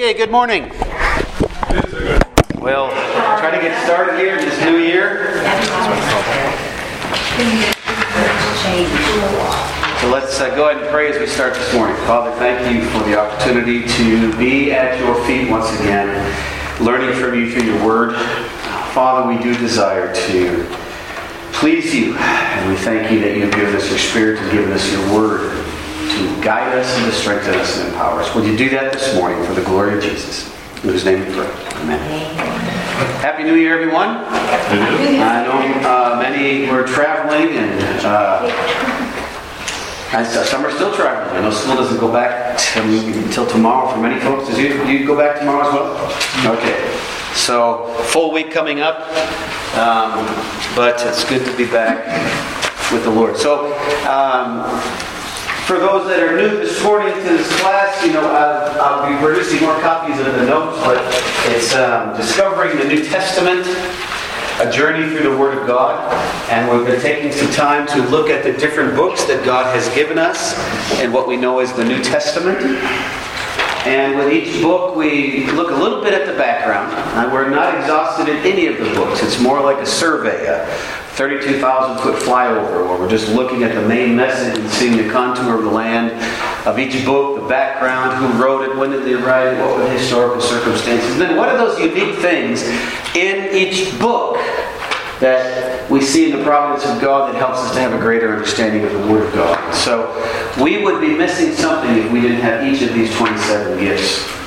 [0.00, 0.62] Okay, good morning.
[2.56, 5.34] We'll try to get started here in this new year.
[10.00, 11.96] So let's uh, go ahead and pray as we start this morning.
[12.06, 16.08] Father, thank you for the opportunity to be at your feet once again,
[16.82, 18.14] learning from you through your word.
[18.94, 20.66] Father, we do desire to
[21.52, 24.72] please you, and we thank you that you have given us your spirit and given
[24.72, 25.59] us your word
[26.20, 28.34] to guide us and to strengthen us and empower us.
[28.34, 30.52] Would you do that this morning for the glory of Jesus?
[30.82, 31.50] In whose name we pray.
[31.80, 32.00] Amen.
[33.20, 34.08] Happy New Year, everyone.
[34.08, 38.04] I know uh, many were traveling and.
[38.04, 38.86] Uh,
[40.12, 41.36] and some are still traveling.
[41.36, 44.48] I know school doesn't go back until tomorrow for many folks.
[44.48, 46.56] Does you, you go back tomorrow as well?
[46.56, 46.98] Okay.
[47.34, 49.08] So, full week coming up.
[49.78, 50.26] Um,
[50.74, 52.04] but it's good to be back
[52.92, 53.36] with the Lord.
[53.36, 53.72] So,
[54.08, 54.66] um,
[55.66, 59.16] for those that are new this morning to this class, you know, I'll, I'll be
[59.22, 60.98] producing more copies of the notes, but
[61.54, 63.66] it's um, Discovering the New Testament,
[64.60, 66.12] a journey through the Word of God.
[66.50, 69.88] And we've been taking some time to look at the different books that God has
[69.94, 70.54] given us
[71.00, 72.58] and what we know as the New Testament.
[73.86, 76.92] And with each book, we look a little bit at the background.
[77.32, 79.22] We're not exhausted in any of the books.
[79.22, 80.66] It's more like a survey, a
[81.14, 85.56] 32,000 foot flyover, where we're just looking at the main message and seeing the contour
[85.56, 86.12] of the land
[86.66, 89.84] of each book, the background, who wrote it, when did they write it, what were
[89.84, 91.10] the historical circumstances.
[91.12, 92.62] And then what are those unique things
[93.14, 94.36] in each book
[95.20, 98.32] that we see in the providence of God that helps us to have a greater
[98.32, 99.74] understanding of the Word of God.
[99.74, 100.08] So
[100.62, 104.39] we would be missing something if we didn't have each of these 27 gifts.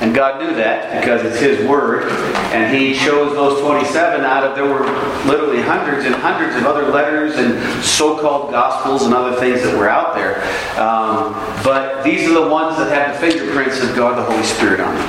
[0.00, 2.10] And God knew that because it's His Word,
[2.52, 4.86] and He chose those 27 out of there were
[5.26, 9.90] literally hundreds and hundreds of other letters and so-called gospels and other things that were
[9.90, 10.40] out there.
[10.80, 14.80] Um, but these are the ones that have the fingerprints of God the Holy Spirit
[14.80, 15.06] on them,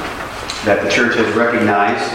[0.65, 2.11] that the church has recognized,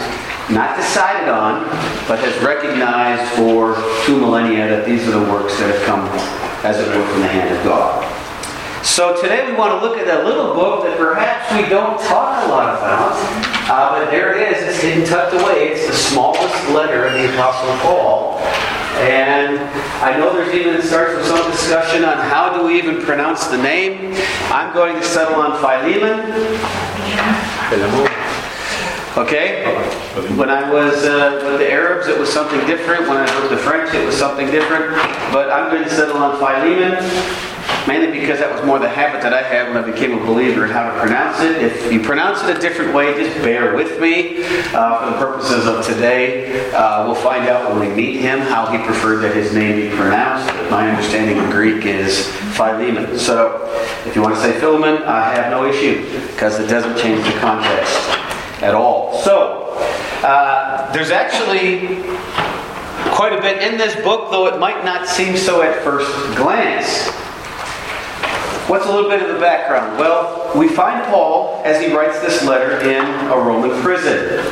[0.51, 1.65] not decided on,
[2.07, 3.73] but has recognized for
[4.05, 6.07] two millennia that these are the works that have come,
[6.63, 8.16] as it were, from the hand of God.
[8.87, 12.45] So today we want to look at a little book that perhaps we don't talk
[12.45, 13.11] a lot about,
[13.69, 14.63] uh, but there it is.
[14.63, 15.69] It's hidden tucked away.
[15.69, 18.39] It's the smallest letter of the Apostle Paul.
[19.05, 19.59] And
[20.01, 23.57] I know there's even, starts with some discussion on how do we even pronounce the
[23.57, 24.15] name.
[24.49, 26.31] I'm going to settle on Philemon.
[29.17, 29.65] Okay?
[30.37, 33.07] When I was uh, with the Arabs, it was something different.
[33.07, 34.95] When I was with the French, it was something different.
[35.33, 37.56] But I'm going to settle on Philemon
[37.87, 40.65] mainly because that was more the habit that I had when I became a believer
[40.65, 41.61] in how to pronounce it.
[41.61, 45.65] If you pronounce it a different way, just bear with me uh, for the purposes
[45.67, 46.71] of today.
[46.71, 49.95] Uh, we'll find out when we meet him how he preferred that his name be
[49.95, 50.53] pronounced.
[50.69, 53.17] My understanding of Greek is Philemon.
[53.17, 53.69] So
[54.05, 57.39] if you want to say Philemon, I have no issue because it doesn't change the
[57.39, 57.95] context
[58.61, 59.21] at all.
[59.21, 59.77] So
[60.23, 62.01] uh, there's actually
[63.13, 67.09] quite a bit in this book, though it might not seem so at first glance.
[68.67, 69.97] What's a little bit of the background?
[69.97, 74.45] Well, we find Paul as he writes this letter in a Roman prison.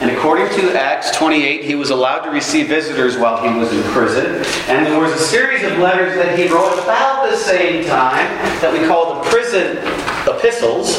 [0.00, 3.82] And according to Acts 28, he was allowed to receive visitors while he was in
[3.92, 4.42] prison.
[4.68, 8.26] And there was a series of letters that he wrote about the same time
[8.62, 9.76] that we call the prison
[10.26, 10.96] epistles.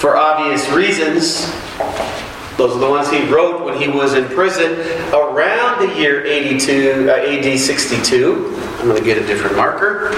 [0.00, 1.52] For obvious reasons,
[2.58, 4.72] those are the ones he wrote when he was in prison
[5.12, 8.52] around the year 82, uh, AD 62.
[8.80, 10.08] I'm going to get a different marker.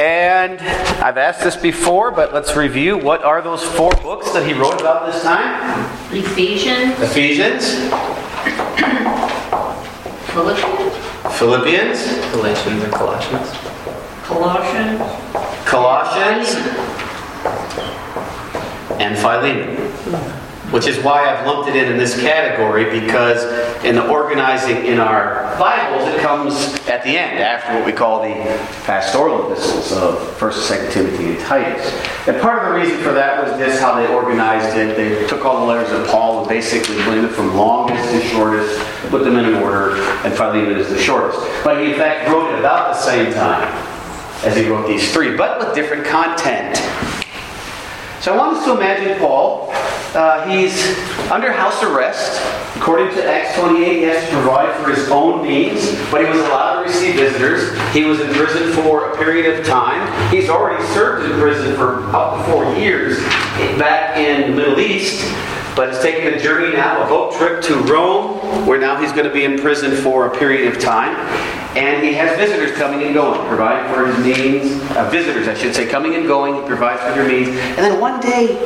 [0.00, 0.60] And
[1.02, 2.96] I've asked this before, but let's review.
[2.96, 5.90] What are those four books that he wrote about this time?
[6.12, 6.96] Ephesians.
[7.00, 7.74] Ephesians.
[10.30, 11.36] Philippians.
[11.36, 12.30] Philippians.
[12.30, 13.50] Galatians and Colossians.
[14.22, 15.00] Colossians.
[15.66, 16.54] Colossians.
[19.00, 19.91] And Philemon
[20.72, 23.44] which is why I've lumped it in in this category because
[23.84, 26.54] in the organizing in our Bibles, it comes
[26.88, 28.34] at the end after what we call the
[28.84, 31.92] pastoral epistles of 1st and 2nd Timothy and Titus.
[32.26, 34.96] And part of the reason for that was this how they organized it.
[34.96, 38.80] They took all the letters of Paul and basically blended from longest to shortest,
[39.10, 41.38] put them in an order, and Philemon is the shortest.
[41.62, 43.68] But he in fact wrote it about the same time
[44.42, 46.78] as he wrote these three, but with different content.
[48.22, 49.66] So I want us to imagine Paul.
[50.14, 50.78] Uh, he's
[51.28, 52.40] under house arrest.
[52.76, 56.38] According to Acts 28, he has to provide for his own needs, but he was
[56.38, 57.76] allowed to receive visitors.
[57.90, 60.06] He was in prison for a period of time.
[60.32, 63.18] He's already served in prison for up to four years
[63.76, 65.22] back in the Middle East,
[65.74, 69.24] but is taking a journey now, a boat trip to Rome, where now he's going
[69.24, 71.16] to be in prison for a period of time.
[71.76, 74.80] And he has visitors coming and going, providing for his needs.
[74.90, 76.54] Uh, visitors, I should say, coming and going.
[76.54, 77.48] He provides for their needs.
[77.48, 78.58] And then one day,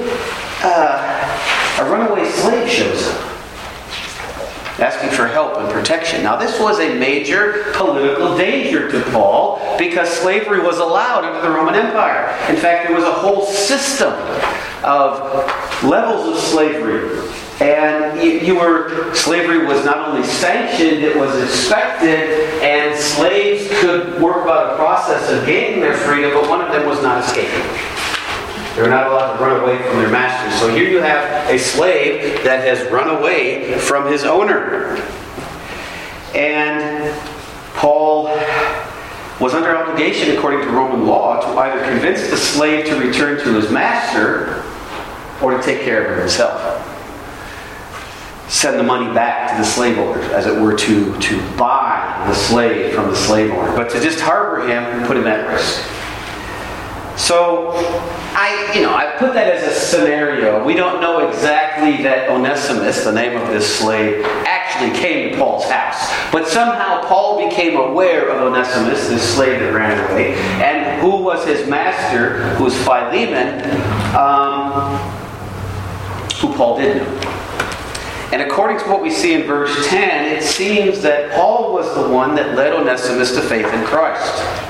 [0.62, 3.35] uh, a runaway slave shows up
[4.78, 6.22] asking for help and protection.
[6.22, 11.54] Now, this was a major political danger to Paul because slavery was allowed under the
[11.54, 12.28] Roman Empire.
[12.48, 14.12] In fact, there was a whole system
[14.84, 17.26] of levels of slavery.
[17.58, 22.28] And you, were, slavery was not only sanctioned, it was expected,
[22.62, 26.86] and slaves could work out a process of gaining their freedom, but one of them
[26.86, 27.64] was not escaping.
[28.76, 30.60] They were not allowed to run away from their masters.
[30.60, 34.96] So here you have a slave that has run away from his owner.
[36.34, 37.18] And
[37.72, 38.24] Paul
[39.40, 43.54] was under obligation, according to Roman law, to either convince the slave to return to
[43.54, 44.62] his master
[45.42, 46.92] or to take care of himself.
[48.50, 52.34] Send the money back to the slave owner, as it were, to, to buy the
[52.34, 53.74] slave from the slave owner.
[53.74, 55.95] But to just harbor him put him at risk.
[57.16, 57.72] So
[58.38, 60.62] I, you know, I put that as a scenario.
[60.62, 65.64] We don't know exactly that Onesimus, the name of this slave, actually came to Paul's
[65.64, 66.12] house.
[66.30, 71.46] But somehow Paul became aware of Onesimus, this slave that ran away, and who was
[71.46, 73.64] his master, who was Philemon,
[74.14, 74.98] um,
[76.36, 77.20] who Paul did know.
[78.32, 82.08] And according to what we see in verse 10, it seems that Paul was the
[82.12, 84.65] one that led Onesimus to faith in Christ.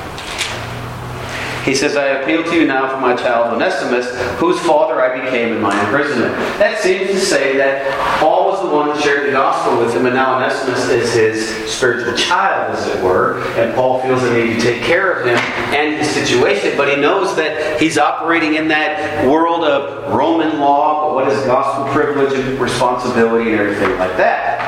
[1.66, 4.06] He says, I appeal to you now for my child Onesimus,
[4.38, 6.32] whose father I became in my imprisonment.
[6.60, 7.90] That seems to say that
[8.20, 11.68] Paul was the one that shared the gospel with him, and now Onesimus is his
[11.68, 15.36] spiritual child, as it were, and Paul feels the need to take care of him
[15.74, 21.08] and his situation, but he knows that he's operating in that world of Roman law,
[21.08, 24.62] but what is gospel privilege and responsibility and everything like that.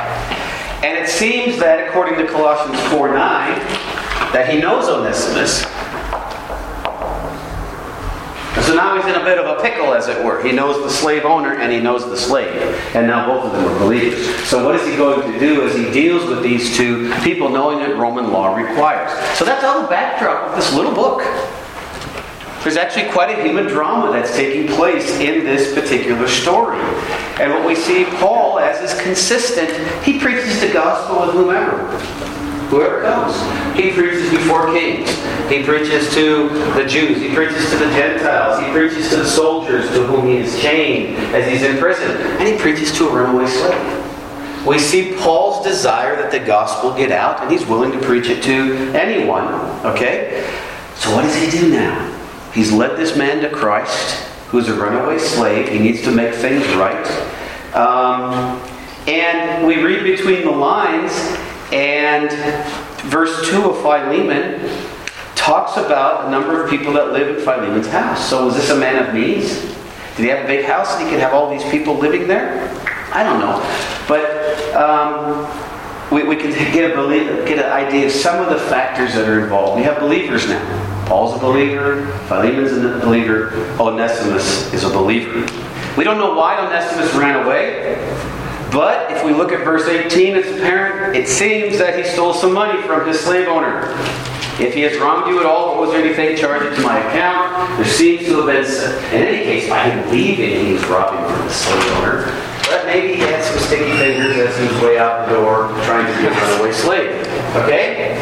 [0.83, 3.59] And it seems that, according to Colossians 4 9,
[4.33, 5.65] that he knows Onesimus
[8.69, 10.43] so now he's in a bit of a pickle, as it were.
[10.43, 12.55] He knows the slave owner and he knows the slave.
[12.95, 14.27] And now both of them are believers.
[14.47, 17.79] So what is he going to do as he deals with these two people knowing
[17.79, 19.11] that Roman law requires?
[19.39, 21.23] So that's all the backdrop of this little book.
[22.63, 26.79] There's actually quite a human drama that's taking place in this particular story.
[27.41, 29.71] And what we see Paul, as is consistent,
[30.05, 32.18] he preaches the gospel with whomever
[32.69, 33.35] whoever comes.
[33.77, 35.11] He preaches before kings.
[35.51, 37.21] He preaches to the Jews.
[37.21, 38.65] He preaches to the Gentiles.
[38.65, 42.11] He preaches to the soldiers to whom he is chained as he's in prison.
[42.39, 44.67] And he preaches to a runaway slave.
[44.67, 48.43] We see Paul's desire that the gospel get out, and he's willing to preach it
[48.45, 49.47] to anyone.
[49.87, 50.47] Okay?
[50.97, 52.15] So what does he do now?
[52.53, 55.69] He's led this man to Christ, who's a runaway slave.
[55.69, 57.07] He needs to make things right.
[57.75, 58.61] Um,
[59.07, 61.13] and we read between the lines
[61.73, 62.31] and
[63.11, 64.71] verse 2 of Philemon
[65.35, 68.29] talks about a number of people that live in Philemon's house.
[68.29, 69.61] So was this a man of means?
[70.17, 72.69] Did he have a big house and he could have all these people living there?
[73.13, 73.59] I don't know.
[74.09, 75.49] But um,
[76.11, 79.29] we, we can get, a believe, get an idea of some of the factors that
[79.29, 79.77] are involved.
[79.77, 81.07] We have believers now.
[81.07, 85.41] Paul's a believer, Philemon's a believer, Onesimus is a believer.
[85.97, 87.97] We don't know why Onesimus ran away.
[88.71, 92.53] But if we look at verse 18, it's apparent, it seems that he stole some
[92.53, 93.95] money from his slave owner.
[94.61, 97.79] If he has wronged you at all, was there anything charged to my account?
[97.79, 98.65] There seems to have been,
[99.15, 102.25] in any case, by him leaving, he was robbing from the slave owner.
[102.69, 106.13] But maybe he had some sticky fingers as he was way out the door trying
[106.13, 107.27] to be a runaway slave.
[107.57, 108.19] Okay?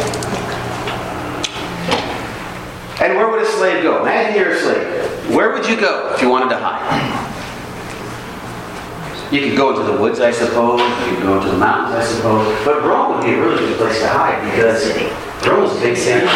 [3.01, 4.03] And where would a slave go?
[4.03, 5.35] Imagine you're a slave.
[5.35, 7.36] Where would you go if you wanted to hide?
[9.33, 10.81] You could go into the woods, I suppose.
[10.81, 12.65] You could go into the mountains, I suppose.
[12.65, 14.87] But Rome would be a really good place to hide because
[15.45, 16.27] Rome was a big city.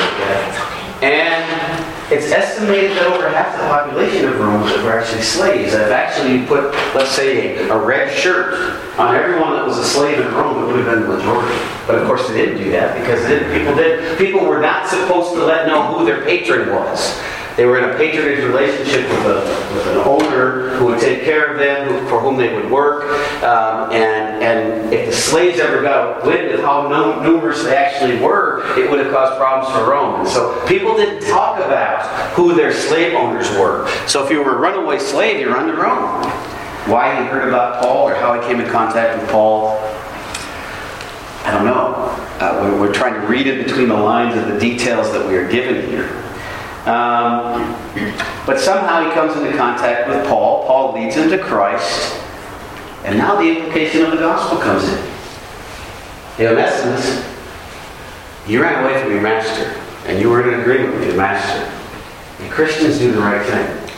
[1.01, 5.73] And it's estimated that over half the population of Rome were actually slaves.
[5.73, 10.19] If actually put, let's say, a, a, red shirt on everyone that was a slave
[10.19, 11.57] in Rome, it would have been the majority.
[11.87, 13.25] But of course, they didn't do that because
[13.57, 14.19] people did.
[14.19, 17.19] People were not supposed to let know who their patron was.
[17.61, 21.52] They were in a patronage relationship with, a, with an owner who would take care
[21.52, 23.05] of them, for whom they would work.
[23.43, 26.88] Um, and, and if the slaves ever got wind of how
[27.23, 30.21] numerous they actually were, it would have caused problems for Rome.
[30.21, 33.87] And so people didn't talk about who their slave owners were.
[34.07, 36.25] So if you were a runaway slave, you're under Rome.
[36.88, 39.76] Why he heard about Paul or how he came in contact with Paul,
[41.45, 42.09] I don't know.
[42.40, 45.37] Uh, we're, we're trying to read in between the lines of the details that we
[45.37, 46.30] are given here.
[46.87, 47.77] Um,
[48.47, 50.67] but somehow he comes into contact with Paul.
[50.67, 52.19] Paul leads him to Christ.
[53.05, 55.11] And now the implication of the gospel comes in.
[56.47, 57.27] Onesimus,
[58.47, 61.71] You ran away from your master, and you were in agreement with your master.
[62.43, 63.89] And Christians do the right thing.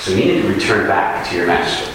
[0.00, 1.90] So you need to return back to your master.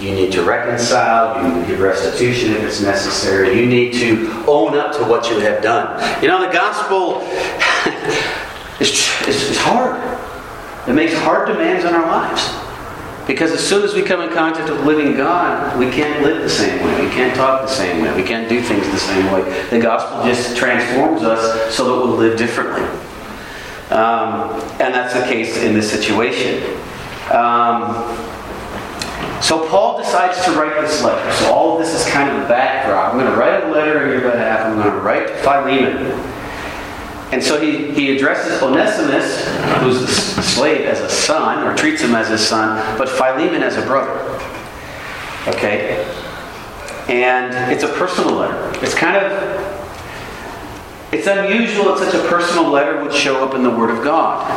[0.00, 1.42] You need to reconcile.
[1.42, 3.60] You need to give restitution if it's necessary.
[3.60, 6.22] You need to own up to what you have done.
[6.22, 7.20] You know, the gospel
[8.80, 8.90] is,
[9.28, 10.00] is, is hard.
[10.88, 12.48] It makes hard demands on our lives.
[13.26, 16.48] Because as soon as we come in contact with living God, we can't live the
[16.48, 17.04] same way.
[17.04, 18.14] We can't talk the same way.
[18.16, 19.42] We can't do things the same way.
[19.70, 22.82] The gospel just transforms us so that we'll live differently.
[23.90, 26.62] Um, and that's the case in this situation.
[27.30, 28.16] Um,
[29.40, 31.32] so Paul decides to write this letter.
[31.32, 33.12] So all of this is kind of the backdrop.
[33.12, 34.66] I'm going to write a letter on your behalf.
[34.66, 36.39] I'm going to write to Philemon.
[37.32, 39.44] And so he, he addresses Onesimus,
[39.78, 43.76] who's the slave, as a son, or treats him as his son, but Philemon as
[43.76, 44.18] a brother.
[45.46, 46.04] Okay?
[47.08, 48.72] And it's a personal letter.
[48.84, 49.70] It's kind of
[51.12, 54.48] it's unusual that such a personal letter would show up in the Word of God.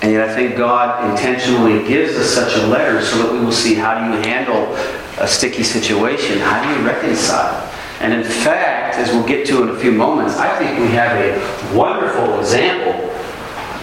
[0.00, 3.52] And yet I think God intentionally gives us such a letter so that we will
[3.52, 4.72] see how do you handle
[5.18, 6.38] a sticky situation?
[6.38, 7.68] How do you reconcile?
[8.00, 11.20] And in fact, as we'll get to in a few moments, I think we have
[11.20, 12.94] a wonderful example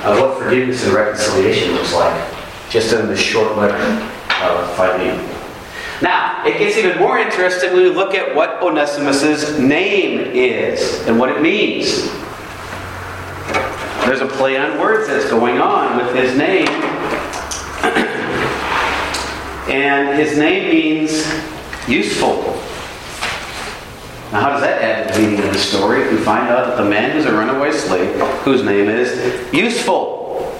[0.04, 2.34] of what forgiveness and reconciliation looks like,
[2.70, 3.78] just in this short letter
[4.44, 5.24] of Philemon.
[6.02, 11.20] Now, it gets even more interesting when we look at what Onesimus's name is and
[11.20, 12.10] what it means.
[14.06, 16.68] There's a play on words that's going on with his name.
[19.70, 21.28] and his name means
[21.88, 22.60] useful.
[24.38, 26.08] Now, how does that add to the meaning of the story?
[26.14, 28.14] We find out that the man who's a runaway slave,
[28.44, 30.56] whose name is useful.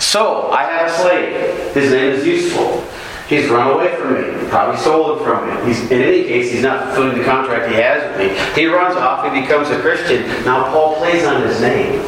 [0.00, 1.72] So, I have a slave.
[1.72, 2.84] His name is useful.
[3.28, 4.48] He's run away from me.
[4.48, 5.66] Probably stolen from me.
[5.68, 8.60] He's, in any case, he's not fulfilling the contract he has with me.
[8.60, 9.32] He runs off.
[9.32, 10.26] He becomes a Christian.
[10.44, 12.02] Now, Paul plays on his name.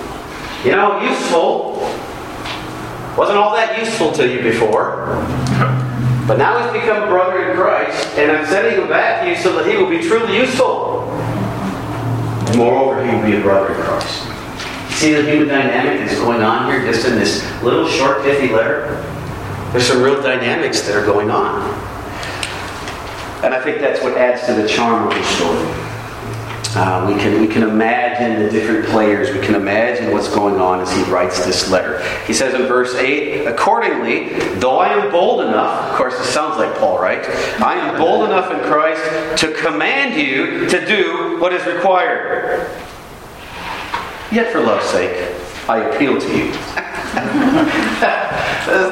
[0.64, 1.76] You know, useful
[3.16, 5.24] wasn't all that useful to you before.
[6.26, 9.36] But now he's become a brother in Christ, and I'm sending him back to you
[9.36, 11.08] so that he will be truly useful.
[12.48, 14.22] And moreover, he will be a brother in Christ.
[14.98, 18.96] See the human dynamic that's going on here just in this little short, pithy letter?
[19.70, 21.62] There's some real dynamics that are going on.
[23.44, 25.85] And I think that's what adds to the charm of the story.
[26.78, 29.34] Uh, we, can, we can imagine the different players.
[29.34, 32.02] We can imagine what's going on as he writes this letter.
[32.26, 36.58] He says in verse 8, Accordingly, though I am bold enough, of course, this sounds
[36.58, 37.24] like Paul, right?
[37.62, 42.70] I am bold enough in Christ to command you to do what is required.
[44.30, 45.34] Yet, for love's sake,
[45.68, 46.52] I appeal to you.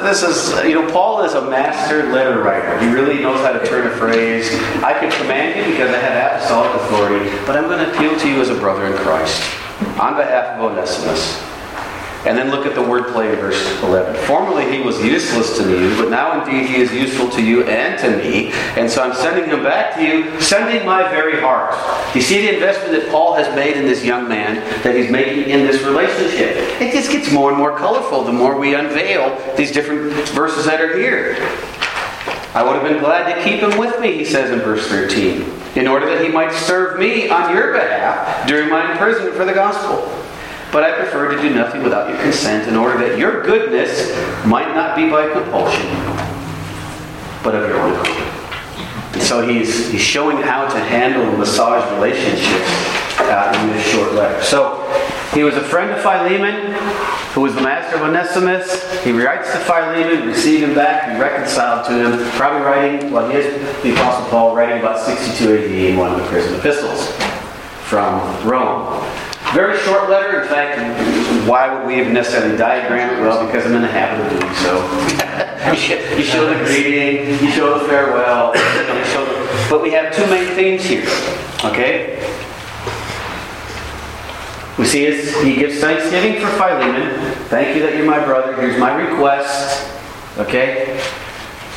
[0.01, 2.77] this is, you know, Paul is a master letter writer.
[2.79, 4.49] He really knows how to turn a phrase.
[4.83, 8.29] I can command you because I have apostolic authority, but I'm going to appeal to
[8.29, 9.41] you as a brother in Christ
[9.99, 11.39] on behalf of Onesimus.
[12.25, 14.15] And then look at the wordplay in verse 11.
[14.25, 17.99] Formerly he was useless to you, but now indeed he is useful to you and
[17.99, 18.51] to me.
[18.75, 21.75] And so I'm sending him back to you, sending my very heart.
[22.15, 25.49] You see the investment that Paul has made in this young man, that he's making
[25.51, 26.57] in this relationship.
[26.81, 30.81] It just gets more and more colorful the more we unveil these different verses that
[30.81, 31.35] are here.
[32.55, 35.43] I would have been glad to keep him with me, he says in verse 13,
[35.75, 39.53] in order that he might serve me on your behalf during my imprisonment for the
[39.53, 40.24] gospel.
[40.71, 44.11] But I prefer to do nothing without your consent in order that your goodness
[44.45, 45.87] might not be by compulsion,
[47.43, 48.45] but of your own accord.
[49.13, 52.69] And so he's, he's showing how to handle massage relationships
[53.19, 54.43] uh, in this short letter.
[54.43, 54.81] So
[55.33, 56.73] he was a friend of Philemon,
[57.33, 59.03] who was the master of Onesimus.
[59.03, 62.31] He writes to Philemon, receive him back, be reconciled to him.
[62.31, 66.17] Probably writing, well, he is the Apostle Paul, writing about 62 AD in one of
[66.17, 67.11] the prison epistles
[67.83, 69.03] from Rome.
[69.53, 70.41] Very short letter.
[70.41, 73.21] In fact, why would we have necessarily diagrammed it?
[73.21, 74.81] Well, because I'm in the habit of doing so.
[76.17, 80.25] you, show, the greeting, you show the farewell, you show the, but we have two
[80.27, 81.05] main themes here.
[81.63, 82.19] Okay?
[84.77, 87.33] We see his, he gives thanksgiving for Philemon.
[87.45, 88.59] Thank you that you're my brother.
[88.59, 89.89] Here's my request.
[90.37, 90.99] Okay?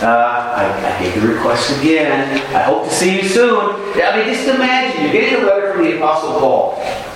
[0.01, 2.41] Uh, I, I hate the request again.
[2.55, 3.59] I hope to see you soon.
[4.01, 7.08] I mean, just imagine you're getting a letter from the Apostle Paul.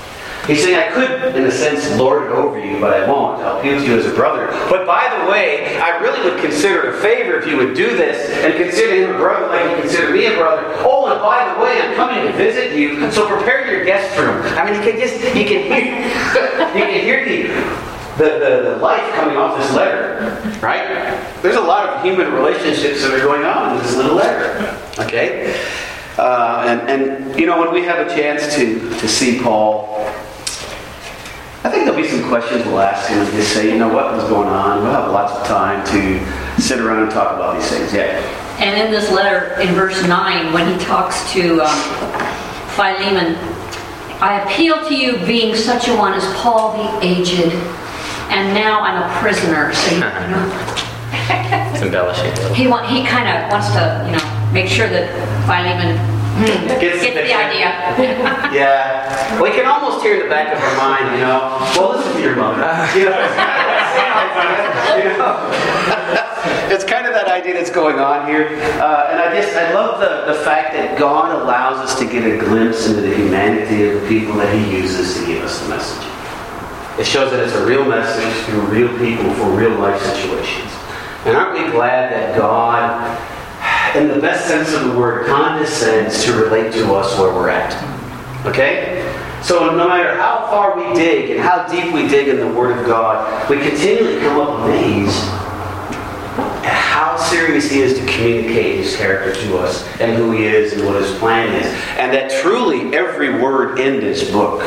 [0.47, 3.41] He's saying, I could, in a sense, lord it over you, but I won't.
[3.41, 4.49] I'll appeal to you as a brother.
[4.69, 7.97] But by the way, I really would consider it a favor if you would do
[7.97, 10.65] this and consider him a brother like you consider me a brother.
[10.79, 14.43] Oh, and by the way, I'm coming to visit you, so prepare your guest room.
[14.59, 15.95] I mean, you can just, you can hear,
[16.75, 17.47] you can hear the,
[18.19, 21.23] the, the, the life coming off this letter, right?
[21.41, 25.57] There's a lot of human relationships that are going on in this little letter, okay?
[26.19, 30.13] Uh, and, and, you know, when we have a chance to, to see Paul,
[31.65, 34.13] I think there'll be some questions we'll ask him and just say, you know, what
[34.13, 34.83] was going on?
[34.83, 37.93] We'll have lots of time to sit around and talk about these things.
[37.95, 38.19] Yeah.
[38.59, 41.79] And in this letter, in verse 9, when he talks to um,
[42.75, 43.37] Philemon,
[44.21, 47.53] I appeal to you, being such a one as Paul the aged,
[48.31, 49.73] and now I'm a prisoner.
[49.73, 50.13] So, you know,
[51.75, 52.55] It's embellishing.
[52.55, 55.11] he want, he kind of wants to, you know, make sure that
[55.47, 55.97] Philemon
[56.81, 57.69] Gets the the idea.
[58.53, 59.41] Yeah.
[59.41, 62.37] We can almost hear the back of our mind, you know, well, listen to your
[62.37, 62.63] mother.
[62.99, 63.21] You know,
[64.99, 65.49] you know?
[66.73, 68.47] It's kind of that idea that's going on here.
[68.81, 72.25] Uh, and I just, I love the, the fact that God allows us to get
[72.25, 75.69] a glimpse into the humanity of the people that He uses to give us the
[75.69, 76.07] message.
[76.99, 80.71] It shows that it's a real message through real people for real life situations.
[81.25, 83.19] And aren't we glad that God
[83.97, 87.73] in the best sense of the word, condescends to relate to us where we're at.
[88.47, 89.03] Okay?
[89.43, 92.79] So no matter how far we dig and how deep we dig in the Word
[92.79, 95.19] of God, we continually come up amazed
[96.65, 100.75] at how serious He is to communicate His character to us and who He is
[100.75, 101.67] and what His plan is.
[101.99, 104.63] And that truly every word in this book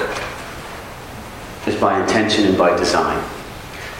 [1.65, 3.23] is by intention and by design.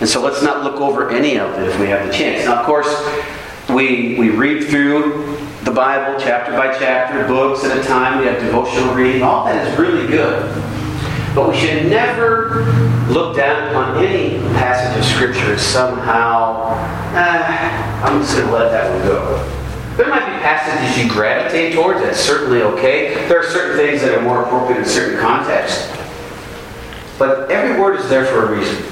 [0.02, 2.46] And so let's not look over any of it if we have the chance.
[2.46, 2.88] Now, of course,
[3.76, 8.20] we, we read through the Bible chapter by chapter, books at a time.
[8.20, 9.22] We have devotional reading.
[9.22, 10.44] All that is really good.
[11.36, 12.64] But we should never
[13.10, 16.56] look down upon any passage of Scripture as somehow,
[17.18, 19.98] ah, I'm just going to let that one go.
[19.98, 22.00] There might be passages you gravitate towards.
[22.00, 23.28] That's certainly okay.
[23.28, 25.92] There are certain things that are more appropriate in certain contexts.
[27.20, 28.86] But every word is there for a reason.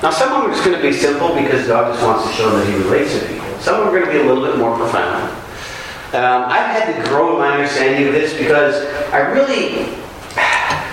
[0.00, 2.66] Now, some of them going to be simple because God just wants to show that
[2.68, 3.49] He relates to people.
[3.60, 5.30] Some of them are going to be a little bit more profound.
[6.14, 9.94] Um, I've had to grow my understanding of this because I really,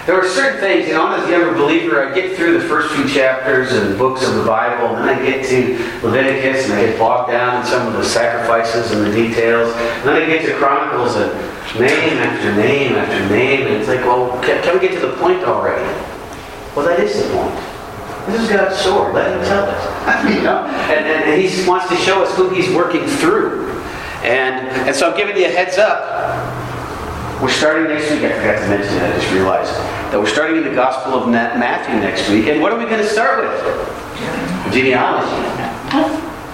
[0.05, 2.93] there were certain things, you know, as a younger believer, I get through the first
[2.93, 6.86] few chapters and books of the Bible, and then I get to Leviticus, and I
[6.86, 9.73] get bogged down in some of the sacrifices and the details.
[9.73, 11.32] And then I get to Chronicles, and
[11.80, 15.13] name after name after name, and it's like, well, can, can we get to the
[15.17, 15.84] point already?
[16.75, 17.77] Well, that is the point.
[18.28, 19.13] This is God's sword.
[19.13, 20.36] Let him tell it.
[20.36, 20.66] you know?
[20.66, 23.72] and, and, and he wants to show us who he's working through.
[24.24, 26.04] And, and so I'm giving you a heads up.
[27.42, 28.24] We're starting next week.
[28.24, 29.16] I forgot to mention that.
[29.16, 29.74] I just realized
[30.12, 32.48] that we're starting in the Gospel of Matthew next week.
[32.48, 34.74] And what are we going to start with?
[34.74, 35.32] Genealogy.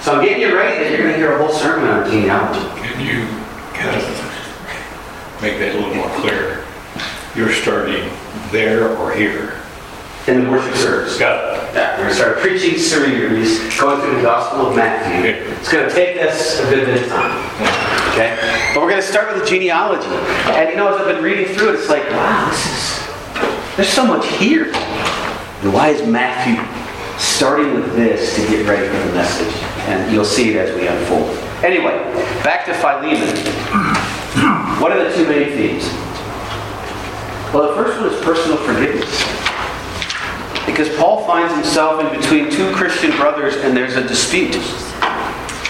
[0.04, 2.68] So I'm getting you ready that you're going to hear a whole sermon on genealogy.
[2.82, 3.26] Can you
[3.74, 6.66] kind of make that a little more clear?
[7.36, 8.12] You're starting
[8.52, 9.63] there or here?
[10.26, 11.20] In the worship service.
[11.20, 11.76] Got it.
[11.76, 15.32] Yeah, we're going to start preaching series going through the Gospel of Matthew.
[15.60, 17.36] It's going to take us a good bit of time.
[18.14, 18.38] Okay?
[18.74, 20.08] But we're going to start with the genealogy.
[20.56, 23.90] And you know, as I've been reading through it, it's like, wow, this is, there's
[23.90, 24.72] so much here.
[25.62, 26.56] And why is Matthew
[27.20, 29.54] starting with this to get ready for the message?
[29.90, 31.36] And you'll see it as we unfold.
[31.66, 31.98] Anyway,
[32.46, 33.28] back to Philemon.
[34.80, 35.84] What are the two main themes?
[37.54, 39.43] Well, the first one is personal forgiveness.
[40.74, 44.56] Because Paul finds himself in between two Christian brothers and there's a dispute.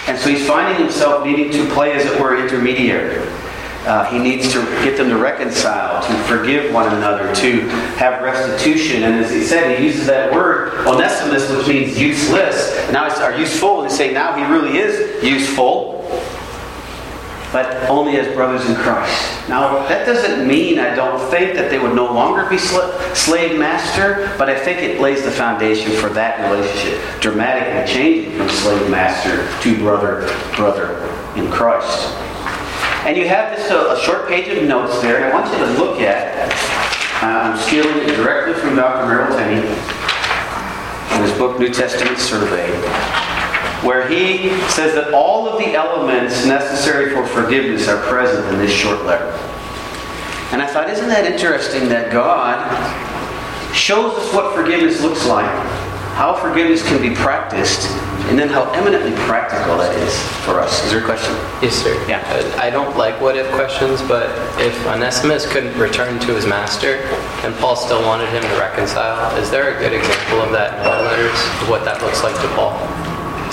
[0.07, 3.27] And so he's finding himself needing to play, as it were, intermediary.
[3.85, 9.03] Uh, he needs to get them to reconcile, to forgive one another, to have restitution.
[9.03, 12.73] And as he said, he uses that word, onesimus, which means useless.
[12.93, 13.81] Now it's are useful.
[13.81, 16.02] And they say now he really is useful,
[17.53, 19.47] but only as brothers in Christ.
[19.47, 23.59] Now, that doesn't mean, I don't think, that they would no longer be sl- slave
[23.59, 28.89] master, but I think it lays the foundation for that relationship, dramatically changing from slave
[28.89, 30.97] master to brother, brother
[31.35, 32.09] in Christ.
[33.05, 35.71] And you have this uh, a short page of notes there, I want you to
[35.73, 36.51] look at.
[37.21, 39.05] Uh, I'm stealing it directly from Dr.
[39.07, 42.67] Merrill Tenney in his book New Testament Survey,
[43.83, 48.71] where he says that all of the elements necessary for forgiveness are present in this
[48.71, 49.31] short letter.
[50.51, 52.61] And I thought, isn't that interesting that God
[53.75, 55.49] shows us what forgiveness looks like,
[56.13, 57.89] how forgiveness can be practiced,
[58.29, 60.15] and then how eminently practical that is
[60.45, 60.83] for us.
[60.85, 61.33] Is there a question?
[61.61, 61.93] Yes, sir.
[62.07, 62.23] Yeah.
[62.57, 64.29] I don't like what if questions, but
[64.61, 67.03] if Onesimus couldn't return to his master
[67.43, 70.85] and Paul still wanted him to reconcile, is there a good example of that in
[70.87, 72.79] our letters, of what that looks like to Paul?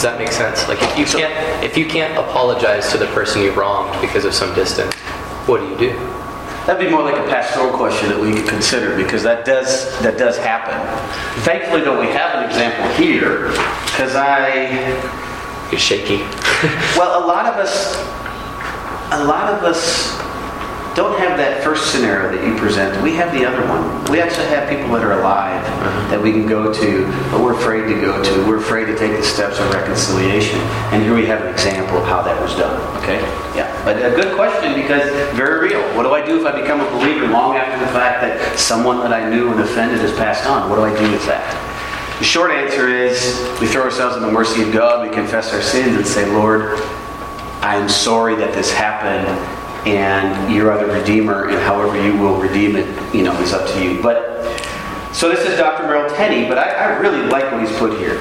[0.01, 0.67] Does that make sense?
[0.67, 4.33] Like if you can't if you can't apologize to the person you wronged because of
[4.33, 4.95] some distance,
[5.45, 5.93] what do you do?
[6.65, 10.17] That'd be more like a pastoral question that we could consider because that does that
[10.17, 10.73] does happen.
[11.43, 13.49] Thankfully, though, we have an example here
[13.93, 14.89] because I
[15.71, 16.25] You're shaky.
[16.97, 17.95] Well, a lot of us,
[19.13, 20.20] a lot of us
[20.95, 23.01] don't have that first scenario that you present.
[23.03, 24.05] We have the other one.
[24.11, 26.11] We actually have people that are alive uh-huh.
[26.11, 28.49] that we can go to, but we're afraid to go to.
[28.49, 30.59] We're afraid to take the steps of reconciliation.
[30.91, 32.75] And here we have an example of how that was done.
[33.03, 33.21] Okay?
[33.55, 33.71] Yeah.
[33.85, 35.83] But a good question because very real.
[35.97, 38.99] What do I do if I become a believer long after the fact that someone
[39.01, 40.69] that I knew and offended has passed on?
[40.69, 41.71] What do I do with that?
[42.19, 45.63] The short answer is we throw ourselves in the mercy of God, we confess our
[45.63, 46.79] sins, and say, Lord,
[47.63, 49.27] I'm sorry that this happened,
[49.87, 53.69] and you are the Redeemer, and however you will redeem it, you know, is up
[53.71, 54.03] to you.
[54.03, 54.41] But
[55.13, 55.85] so this is Dr.
[55.85, 58.15] Merrill Tenney, but I, I really like what he's put here.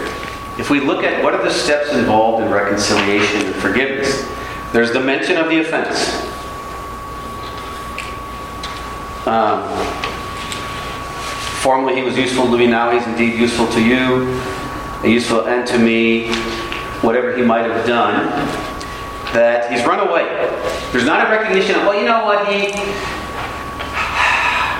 [0.57, 4.27] If we look at what are the steps involved in reconciliation and forgiveness,
[4.73, 6.25] there's the mention of the offense.
[9.25, 9.63] Um,
[11.61, 14.41] formerly he was useful to me, now he's indeed useful to you,
[15.03, 16.31] a useful and to me,
[17.01, 18.27] whatever he might have done,
[19.33, 20.25] that he's run away.
[20.91, 22.73] There's not a recognition of, well, you know what, he.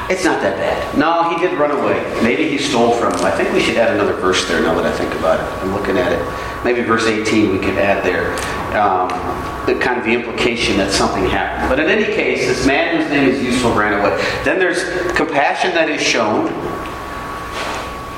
[0.10, 0.98] It's not that bad.
[0.98, 2.02] No, he did run away.
[2.24, 3.24] Maybe he stole from him.
[3.24, 5.64] I think we should add another verse there now that I think about it.
[5.64, 6.66] I'm looking at it.
[6.66, 8.34] Maybe verse 18 we could add there.
[8.76, 9.08] Um,
[9.68, 11.70] the kind of the implication that something happened.
[11.70, 14.18] But in any case, this man whose name is useful ran away.
[14.44, 14.84] Then there's
[15.16, 16.48] compassion that is shown.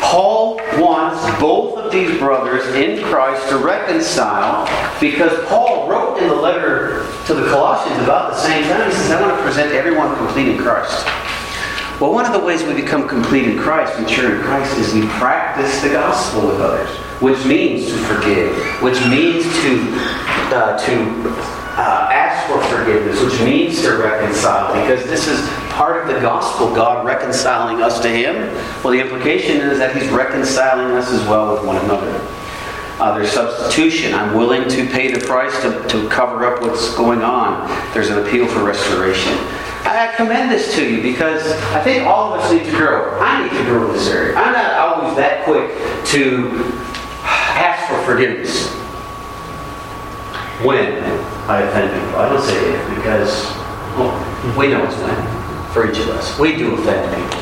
[0.01, 4.65] Paul wants both of these brothers in Christ to reconcile
[4.99, 8.89] because Paul wrote in the letter to the Colossians about the same time.
[8.89, 11.05] He says, I want to present everyone complete in Christ.
[12.01, 15.05] Well, one of the ways we become complete in Christ, mature in Christ, is we
[15.21, 16.89] practice the gospel with others,
[17.21, 19.85] which means to forgive, which means to
[20.49, 20.95] uh, to
[21.77, 26.73] uh, ask for forgiveness, which means to reconcile, because this is part of the gospel,
[26.73, 28.35] God reconciling us to Him.
[28.83, 32.11] Well, the implication is that He's reconciling us as well with one another.
[32.99, 34.13] Uh, there's substitution.
[34.13, 37.67] I'm willing to pay the price to, to cover up what's going on.
[37.93, 39.33] There's an appeal for restoration.
[39.83, 43.19] I commend this to you because I think all of us need to grow.
[43.19, 44.35] I need to grow in this area.
[44.35, 45.71] I'm not always that quick
[46.13, 46.47] to
[47.57, 48.67] ask for forgiveness
[50.63, 51.03] when
[51.49, 52.19] I offend people.
[52.19, 53.43] I don't say if because
[53.97, 55.40] well, we know it's when
[55.73, 56.37] for each of us.
[56.37, 57.39] We do offend people.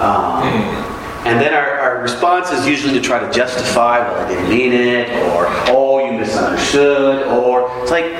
[0.00, 0.42] Um,
[1.26, 4.72] and then our, our response is usually to try to justify, well, I didn't mean
[4.72, 8.12] it, or, oh, you misunderstood, or it's like,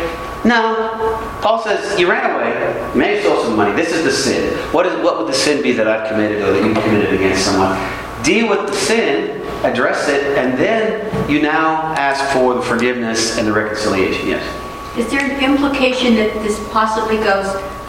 [0.45, 1.39] no.
[1.41, 3.73] Paul says, you ran away, you may have stole some money.
[3.77, 4.57] This is the sin.
[4.73, 7.45] What, is, what would the sin be that I've committed or that you committed against
[7.45, 7.79] someone?
[8.25, 13.47] Deal with the sin, address it, and then you now ask for the forgiveness and
[13.47, 14.27] the reconciliation.
[14.27, 14.99] Yes?
[14.99, 17.47] Is there an implication that this possibly goes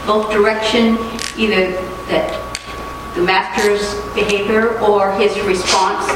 [0.07, 0.97] both direction,
[1.37, 1.71] either
[2.07, 2.31] that
[3.13, 6.07] the master's behavior or his response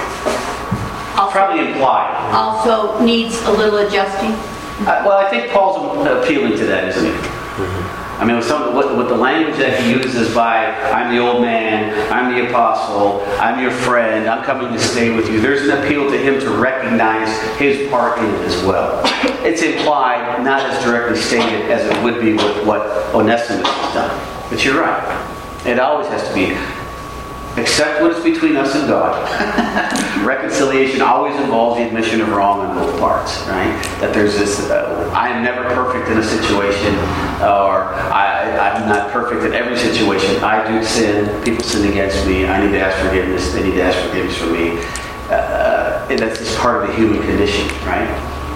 [1.17, 2.32] also, Probably implied.
[2.34, 4.32] also needs a little adjusting?
[4.88, 5.77] Uh, well, I think Paul's
[6.08, 7.90] appealing to that, isn't he?
[8.21, 11.41] I mean, with, some, with, with the language that he uses by, I'm the old
[11.41, 15.84] man, I'm the apostle, I'm your friend, I'm coming to stay with you, there's an
[15.84, 19.01] appeal to him to recognize his part in it as well.
[19.43, 22.81] It's implied, not as directly stated as it would be with what
[23.15, 24.49] Onesimus has done.
[24.51, 25.65] But you're right.
[25.65, 26.55] It always has to be
[27.58, 29.16] accept what is between us and God.
[30.26, 33.72] Reconciliation always involves the admission of wrong on both parts, right?
[34.00, 36.96] That there's this, uh, I am never perfect in a situation,
[37.42, 40.44] or I, I'm not perfect in every situation.
[40.44, 43.84] I do sin, people sin against me, I need to ask forgiveness, they need to
[43.84, 44.80] ask forgiveness from me.
[45.30, 48.08] Uh, and that's just part of the human condition, right?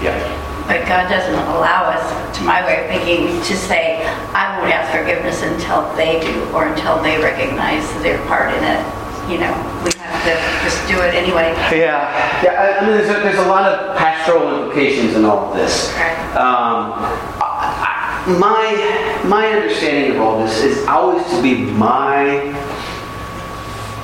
[0.04, 0.45] Yeah.
[0.68, 4.02] But God doesn't allow us, to my way of thinking, to say,
[4.34, 8.82] I won't ask forgiveness until they do, or until they recognize their part in it.
[9.30, 9.54] You know,
[9.86, 10.34] we have to
[10.66, 11.54] just do it anyway.
[11.72, 12.10] Yeah,
[12.44, 12.78] yeah.
[12.80, 15.92] I, mean, there's a, there's a lot of pastoral implications in all of this.
[15.94, 16.18] Right.
[16.36, 16.94] Um,
[17.42, 22.42] I, I- my my understanding of all this is always to be my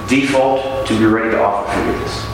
[0.08, 2.26] default to be ready to offer forgiveness,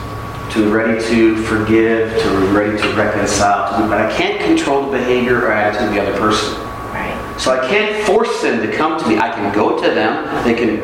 [0.50, 3.80] to be ready to forgive, to be ready to reconcile.
[3.80, 6.54] To, but I can't control the behavior or attitude of the other person.
[6.92, 7.36] Right.
[7.38, 9.18] So I can't force them to come to me.
[9.18, 10.44] I can go to them.
[10.44, 10.80] They can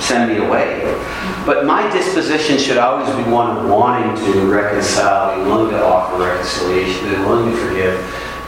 [0.00, 0.82] send me away.
[1.44, 6.22] But my disposition should always be one of wanting to reconcile, being willing to offer
[6.22, 7.98] reconciliation, being willing to forgive.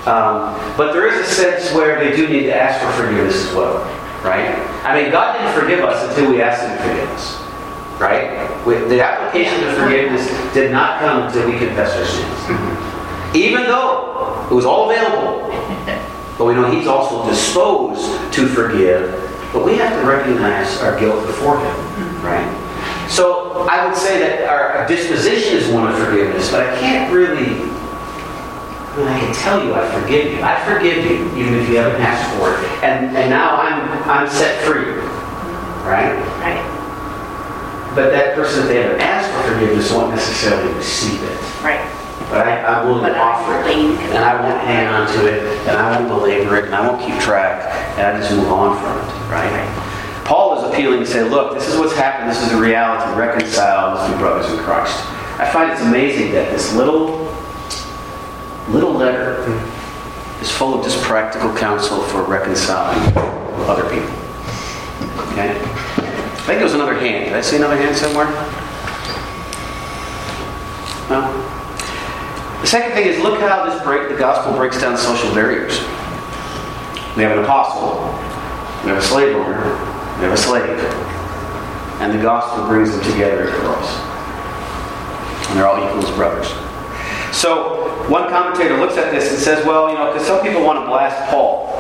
[0.07, 3.55] Um, but there is a sense where they do need to ask for forgiveness as
[3.55, 3.85] well,
[4.25, 4.57] right?
[4.85, 7.40] I mean, God didn't forgive us until we asked Him to forgive us,
[8.01, 8.65] right?
[8.65, 13.37] The application of forgiveness did not come until we confessed our sins.
[13.37, 15.49] Even though it was all available,
[16.39, 19.13] but we know He's also disposed to forgive,
[19.53, 22.49] but we have to recognize our guilt before Him, right?
[23.11, 27.63] So I would say that our, disposition is one of forgiveness, but I can't really
[28.99, 30.43] And I can tell you I forgive you.
[30.43, 32.83] I forgive you even if you haven't asked for it.
[32.83, 34.95] And, and now I'm, I'm set free.
[35.87, 36.15] Right?
[36.41, 36.60] Right,
[37.95, 41.39] But that person, if they haven't asked for forgiveness, won't necessarily receive it.
[41.63, 41.83] right.
[42.31, 43.75] But I, I'm willing But to I offer it.
[44.15, 47.03] And I won't hang on to it, and I won't belabor it, and I won't
[47.03, 47.67] keep track,
[47.99, 49.51] and I just move on from it, right?
[50.25, 53.99] Paul is appealing to say, look, this is what's happened, this is the reality, reconcile
[53.99, 54.95] as two brothers in Christ.
[55.41, 57.35] I find it's amazing that this little,
[58.69, 60.41] little letter hmm.
[60.41, 63.01] is full of just practical counsel for reconciling
[63.67, 64.15] other people.
[65.33, 65.80] Okay?
[66.51, 67.27] I think it was another hand.
[67.27, 68.27] Did I see another hand somewhere?
[71.07, 71.31] No?
[72.61, 75.79] The second thing is look how this break the gospel breaks down social barriers.
[77.17, 78.03] We have an apostle,
[78.83, 79.63] we have a slave owner,
[80.19, 80.77] we have a slave,
[82.01, 83.89] and the gospel brings them together at the cross.
[85.51, 86.49] And they're all equal as brothers.
[87.33, 90.81] So one commentator looks at this and says, well, you know, because some people want
[90.81, 91.71] to blast Paul.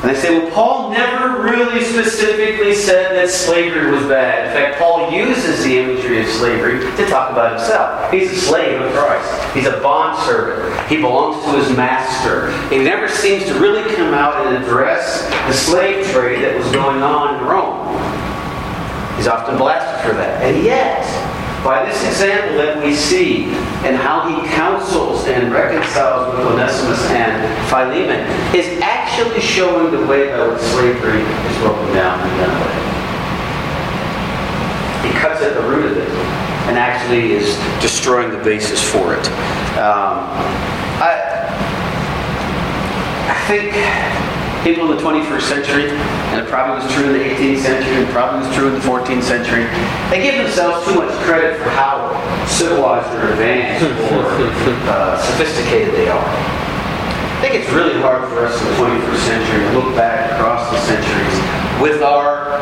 [0.00, 4.46] And they say, well, Paul never really specifically said that slavery was bad.
[4.46, 8.10] In fact, Paul uses the imagery of slavery to talk about himself.
[8.10, 9.54] He's a slave of Christ.
[9.54, 10.88] He's a bondservant.
[10.88, 12.50] He belongs to his master.
[12.74, 17.02] He never seems to really come out and address the slave trade that was going
[17.02, 17.86] on in Rome.
[19.18, 20.42] He's often blasted for that.
[20.42, 21.04] And yet,
[21.62, 23.52] by this example that we see
[23.84, 27.06] and how he counsels and reconciles with Onesimus
[27.70, 32.74] Philemon is actually showing the way by which slavery is broken down and done away.
[35.06, 36.08] He cuts at the root of it
[36.66, 39.24] and actually is destroying the basis for it.
[39.78, 40.26] Um,
[40.98, 41.46] I,
[43.30, 43.70] I think
[44.64, 48.10] people in the 21st century, and it probably was true in the 18th century, and
[48.10, 49.62] probably was true in the 14th century,
[50.10, 52.10] they give themselves too much credit for how
[52.46, 54.26] civilized or advanced or
[54.90, 56.59] uh, sophisticated they are.
[57.40, 60.70] I think it's really hard for us in the 21st century to look back across
[60.70, 62.52] the centuries with our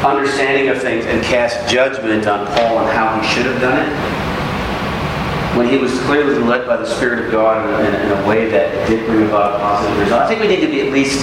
[0.00, 3.92] understanding of things and cast judgment on Paul and how he should have done it
[5.58, 8.88] when he was clearly led by the Spirit of God in, in, a way that
[8.88, 10.22] did bring about a positive result.
[10.22, 11.20] I think we need to be at least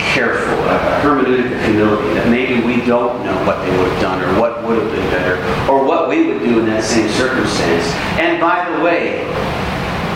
[0.00, 4.40] careful, a hermeneutic humility, that maybe we don't know what they would have done or
[4.40, 5.36] what would have been better
[5.70, 7.84] or what we would do in that same circumstance.
[8.16, 9.28] And by the way,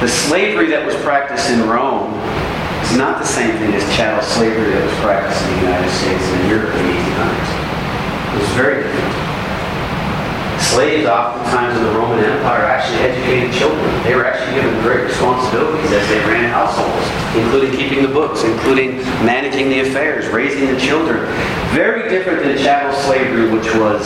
[0.02, 2.10] the slavery that was practiced in Rome
[2.82, 6.26] is not the same thing as chattel slavery that was practiced in the United States
[6.26, 7.50] and Europe in the 1800s.
[8.34, 9.14] It was very different.
[10.58, 13.86] Slaves, oftentimes in the Roman Empire, actually educated children.
[14.02, 17.06] They were actually given great responsibilities as they ran households,
[17.38, 21.30] including keeping the books, including managing the affairs, raising the children.
[21.78, 24.02] Very different than chattel slavery, which was,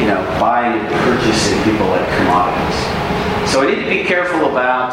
[0.00, 3.23] you know, buying and purchasing people like commodities.
[3.54, 4.92] So we need to be careful about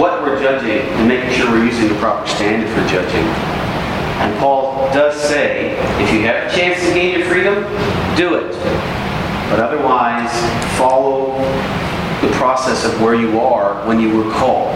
[0.00, 3.26] what we're judging and making sure we're using the proper standard for judging.
[4.24, 5.72] And Paul does say,
[6.02, 7.56] if you have a chance to gain your freedom,
[8.16, 8.52] do it.
[9.50, 10.32] But otherwise,
[10.78, 11.36] follow
[12.22, 14.74] the process of where you are when you were called.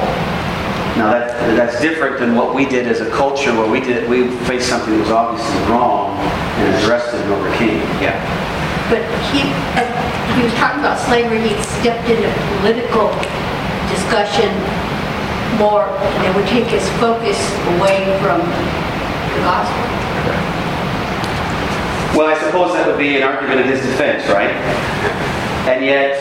[1.01, 4.29] Now that, that's different than what we did as a culture where we did we
[4.44, 7.81] faced something that was obviously wrong and addressed it and overcame.
[8.05, 8.20] Yeah.
[8.90, 9.01] But
[9.33, 13.11] he, he was talking about slavery, he stepped into political
[13.92, 14.50] discussion
[15.61, 17.37] more, that would take his focus
[17.76, 19.85] away from the gospel.
[22.16, 24.52] Well, I suppose that would be an argument in his defense, right?
[25.68, 26.20] And yet,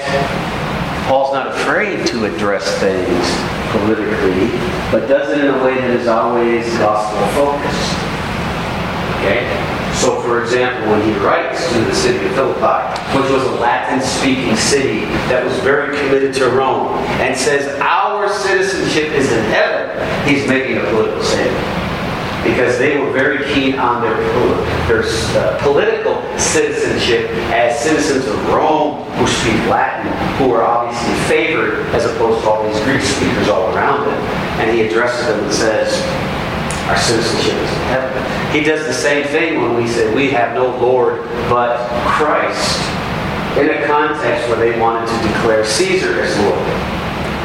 [1.07, 3.25] Paul's not afraid to address things
[3.71, 4.51] politically,
[4.91, 7.95] but does it in a way that is always gospel focused.
[9.19, 9.80] Okay?
[10.01, 14.01] So, for example, when he writes to the city of Philippi, which was a Latin
[14.01, 19.93] speaking city that was very committed to Rome, and says, Our citizenship is in heaven,
[20.27, 21.81] he's making a political statement
[22.43, 24.17] because they were very keen on their,
[24.87, 25.03] their
[25.37, 32.05] uh, political citizenship as citizens of Rome who speak Latin, who are obviously favored as
[32.05, 34.19] opposed to all these Greek speakers all around them.
[34.57, 35.93] And he addresses them and says,
[36.91, 38.51] our citizenship is in heaven.
[38.51, 42.81] He does the same thing when we say we have no Lord but Christ
[43.57, 46.59] in a context where they wanted to declare Caesar as Lord.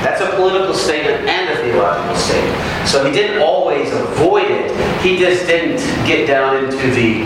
[0.02, 2.88] That's a political statement and a theological statement.
[2.88, 5.00] So he didn't always avoid it.
[5.00, 5.78] He just didn't
[6.08, 7.22] get down into the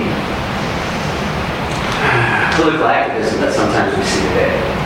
[2.55, 4.80] political activism that sometimes we see today.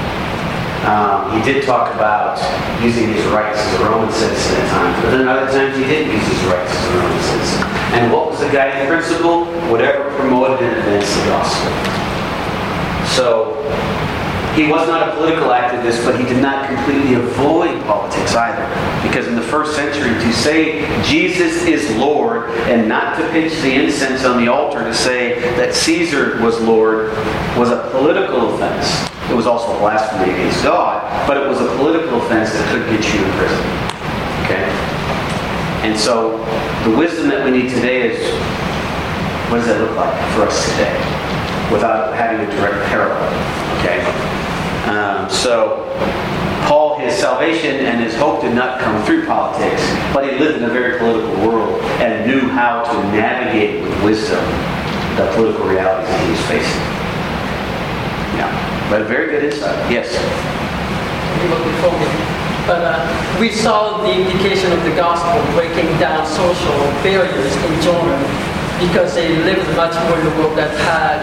[0.85, 2.37] Um, he did talk about
[2.83, 6.13] using his rights as a Roman citizen at times, but then other times he didn't
[6.13, 7.63] use his rights as a Roman citizen.
[7.97, 9.47] And what was the guiding principle?
[9.73, 11.73] Whatever promoted and advanced the gospel.
[13.17, 13.55] So
[14.55, 18.63] He was not a political activist, but he did not completely avoid politics either.
[19.03, 23.75] Because in the first century, to say Jesus is Lord and not to pitch the
[23.75, 27.09] incense on the altar to say that Caesar was Lord
[27.59, 29.14] was a political offense.
[29.31, 33.03] It was also blasphemy against God, but it was a political offense that could get
[33.13, 33.65] you in prison.
[34.45, 34.69] Okay?
[35.85, 36.39] And so
[36.85, 38.21] the wisdom that we need today is
[39.51, 40.93] what does that look like for us today
[41.73, 43.25] without having a direct parallel?
[43.81, 44.01] Okay?
[44.89, 45.89] Um, so,
[46.69, 49.81] Paul, his salvation and his hope did not come through politics,
[50.13, 54.45] but he lived in a very political world and knew how to navigate with wisdom
[55.17, 56.83] the political realities that he was facing.
[58.37, 59.77] Yeah, but a very good insight.
[59.91, 60.13] Yes.
[61.41, 62.35] People before me.
[62.67, 68.21] But uh, we saw the indication of the gospel breaking down social barriers in Jordan
[68.81, 71.21] because they lived much more in a world that had,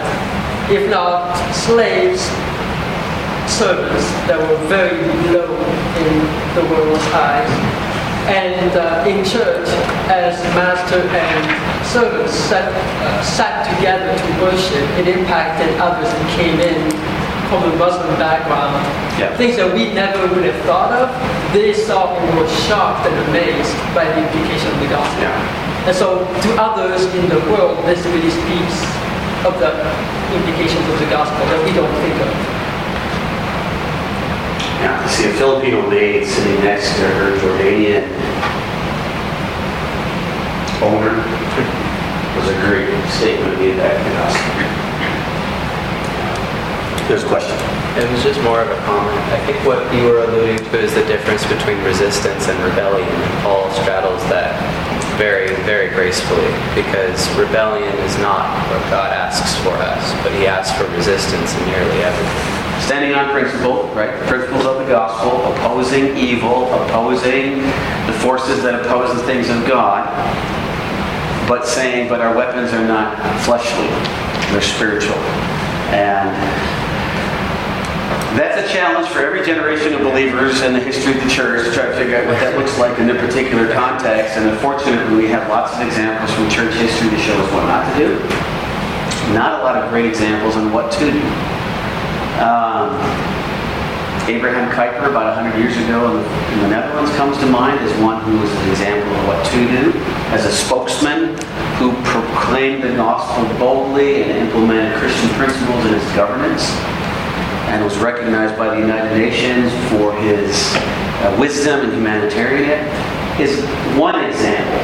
[0.70, 2.22] if not slaves,
[3.50, 5.02] servants that were very
[5.34, 5.50] low
[5.98, 6.12] in
[6.54, 7.50] the world's eyes.
[8.30, 9.66] And uh, in church,
[10.06, 11.42] as master and
[11.84, 17.11] servants sat, uh, sat together to worship, it impacted others and came in
[17.52, 18.80] from a Muslim background.
[19.20, 19.36] Yeah.
[19.36, 21.12] Things that we never would have thought of,
[21.52, 25.20] they saw and were shocked and amazed by the implication of the gospel.
[25.20, 25.84] Yeah.
[25.84, 28.76] And so to others in the world, this really speaks
[29.44, 29.68] of the
[30.32, 32.32] implications of the gospel that we don't think of.
[34.80, 38.08] Yeah, to see a Filipino maid sitting next to her Jordanian
[40.80, 41.20] owner
[42.32, 44.81] was a great statement of the impact of the gospel.
[47.12, 47.52] There's a question.
[48.00, 49.20] It was just more of a comment.
[49.36, 53.04] I think what you were alluding to is the difference between resistance and rebellion.
[53.44, 54.56] Paul straddles that
[55.20, 60.72] very, very gracefully because rebellion is not what God asks for us, but he asks
[60.72, 62.80] for resistance in nearly everything.
[62.80, 64.16] Standing on principle, right?
[64.24, 67.60] Principles of the gospel, opposing evil, opposing
[68.08, 70.08] the forces that oppose the things of God,
[71.46, 73.92] but saying, but our weapons are not fleshly,
[74.48, 75.20] they're spiritual.
[75.92, 76.81] And
[78.36, 81.72] that's a challenge for every generation of believers in the history of the church to
[81.74, 84.36] try to figure out what that looks like in their particular context.
[84.36, 87.84] And unfortunately, we have lots of examples from church history to show us what not
[87.92, 88.08] to do.
[89.34, 91.20] Not a lot of great examples on what to do.
[92.40, 92.96] Um,
[94.30, 97.90] Abraham Kuyper, about 100 years ago in the, in the Netherlands, comes to mind as
[98.00, 99.92] one who was an example of what to do,
[100.30, 101.34] as a spokesman
[101.82, 106.70] who proclaimed the gospel boldly and implemented Christian principles in his governance,
[107.72, 110.54] and was recognized by the United Nations for his
[111.24, 112.84] uh, wisdom and humanitarian,
[113.40, 113.64] is
[113.98, 114.78] one example.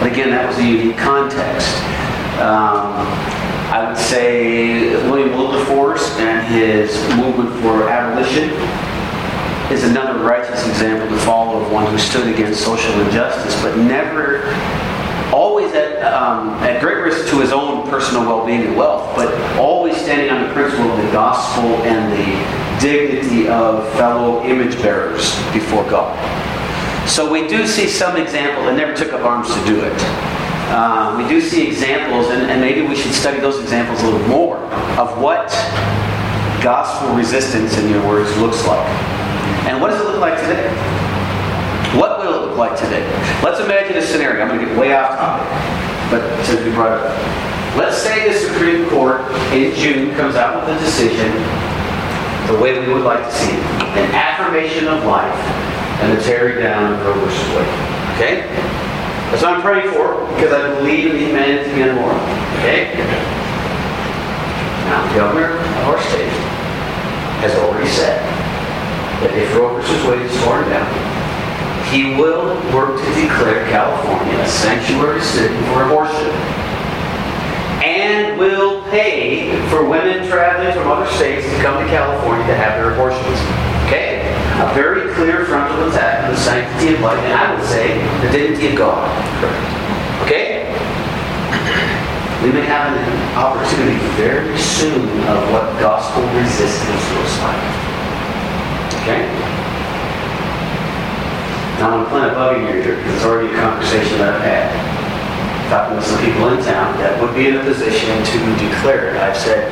[0.00, 1.76] But again, that was a unique context.
[2.40, 2.96] Um,
[3.68, 8.48] I would say William Wilberforce and his movement for abolition
[9.70, 14.42] is another righteous example to follow of one who stood against social injustice, but never,
[15.32, 19.96] always at, um, at great risk to his own personal well-being and wealth, but always
[19.96, 25.84] standing on the principle of the gospel and the dignity of fellow image bearers before
[25.90, 26.16] God.
[27.08, 29.92] So we do see some example that never took up arms to do it.
[30.70, 34.28] Uh, we do see examples, and, and maybe we should study those examples a little
[34.28, 34.56] more
[34.96, 35.48] of what
[36.62, 38.86] gospel resistance, in your words, looks like.
[39.66, 40.70] And what does it look like today?
[41.98, 42.29] What will
[42.60, 43.02] like today?
[43.42, 44.42] Let's imagine a scenario.
[44.42, 45.48] I'm going to get way off topic,
[46.12, 47.16] but since we brought it up.
[47.76, 49.22] Let's say the Supreme Court
[49.56, 51.32] in June comes out with a decision
[52.52, 55.34] the way we would like to see it an affirmation of life
[56.02, 57.66] and the tearing down of Roe versus Wade.
[58.14, 58.46] Okay?
[59.30, 62.18] That's what I'm praying for because I believe in the humanity and moral.
[62.60, 62.94] Okay?
[64.86, 66.32] Now, the governor of our state
[67.40, 68.20] has already said
[69.22, 71.09] that if Roe versus Wade is torn down,
[71.90, 76.30] he will work to declare California a sanctuary city for abortion
[77.82, 82.78] and will pay for women traveling from other states to come to California to have
[82.78, 83.38] their abortions.
[83.86, 84.22] Okay?
[84.62, 88.30] A very clear frontal attack on the sanctity of life, and I would say the
[88.30, 89.10] dignity of God.
[90.22, 90.70] Okay?
[92.44, 97.90] We may have an opportunity very soon of what gospel resistance looks like.
[99.02, 99.49] Okay?
[101.80, 104.44] Now I'm playing a bug in your ear because it's already a conversation that I've
[104.44, 104.68] had.
[105.72, 109.16] Talking with some people in town that would be in a position to declare it.
[109.16, 109.64] I've said,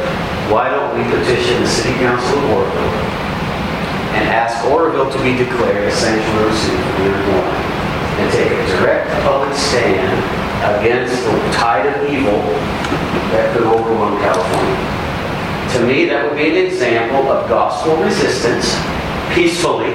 [0.48, 2.96] why don't we petition the City Council of Oroville
[4.16, 7.52] and ask Oroville to be declared a sanctuary city for the born
[8.24, 10.08] and take a direct public stand
[10.80, 12.40] against the tide of evil
[13.36, 14.80] that could overwhelm California.
[15.76, 18.72] To me, that would be an example of gospel resistance,
[19.36, 19.92] peacefully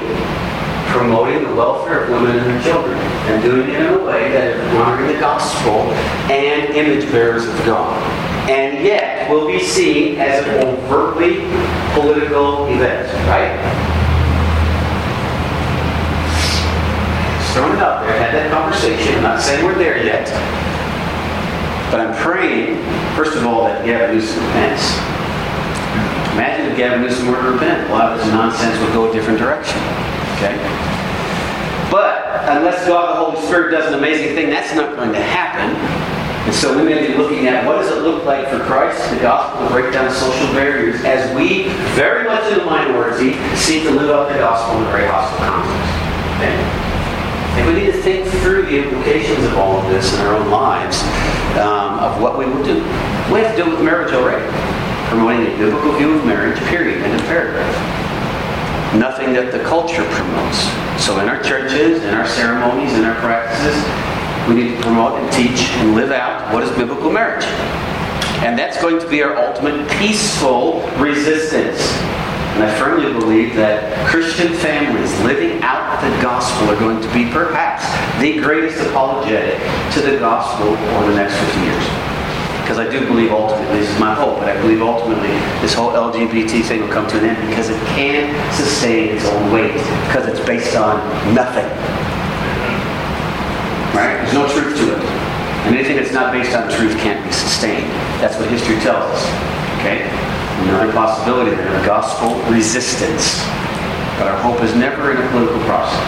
[0.93, 4.55] promoting the welfare of women and their children, and doing it in a way that
[4.55, 5.81] is honoring the gospel
[6.29, 7.97] and image bearers of God.
[8.49, 11.45] And yet will be seen as an overtly
[11.93, 13.57] political event, right?
[17.39, 19.15] Just throwing it out there, had that conversation.
[19.15, 20.29] I'm not saying we're there yet.
[21.89, 22.83] But I'm praying,
[23.15, 24.93] first of all, that Gavin Newsom repents.
[26.33, 27.89] Imagine if Gavin Newsom were to repent.
[27.89, 30.02] A lot of this nonsense would go a different direction.
[30.43, 30.59] Okay?
[31.89, 35.71] But unless God the Holy Spirit does an amazing thing, that's not going to happen.
[36.45, 39.19] And so we may be looking at what does it look like for Christ, the
[39.19, 43.91] gospel, to break down social barriers as we, very much in the minority, seek to
[43.91, 45.95] live out the gospel in a very hostile context.
[46.35, 46.57] Okay?
[47.55, 50.49] And we need to think through the implications of all of this in our own
[50.49, 51.01] lives,
[51.55, 52.83] um, of what we will do.
[53.31, 54.43] We have to do with marriage already.
[55.07, 58.02] Promoting a biblical view of marriage, period, end of paragraph
[58.97, 60.59] nothing that the culture promotes.
[61.03, 63.75] So in our churches, in our ceremonies, in our practices,
[64.47, 67.45] we need to promote and teach and live out what is biblical marriage.
[68.43, 71.79] And that's going to be our ultimate peaceful resistance.
[72.53, 77.31] And I firmly believe that Christian families living out the gospel are going to be
[77.31, 77.87] perhaps
[78.19, 79.57] the greatest apologetic
[79.93, 81.92] to the gospel over the next 50 years.
[82.63, 85.91] Because I do believe ultimately, this is my hope, but I believe ultimately this whole
[85.91, 89.75] LGBT thing will come to an end because it can't sustain its own weight
[90.07, 91.03] because it's based on
[91.35, 91.67] nothing.
[93.91, 94.15] Right?
[94.23, 95.03] There's no truth to it.
[95.67, 97.91] And anything that's not based on truth can't be sustained.
[98.23, 99.27] That's what history tells us.
[99.83, 100.07] Okay?
[100.63, 103.43] Another possibility there, gospel resistance.
[104.15, 105.99] But our hope is never in a political process.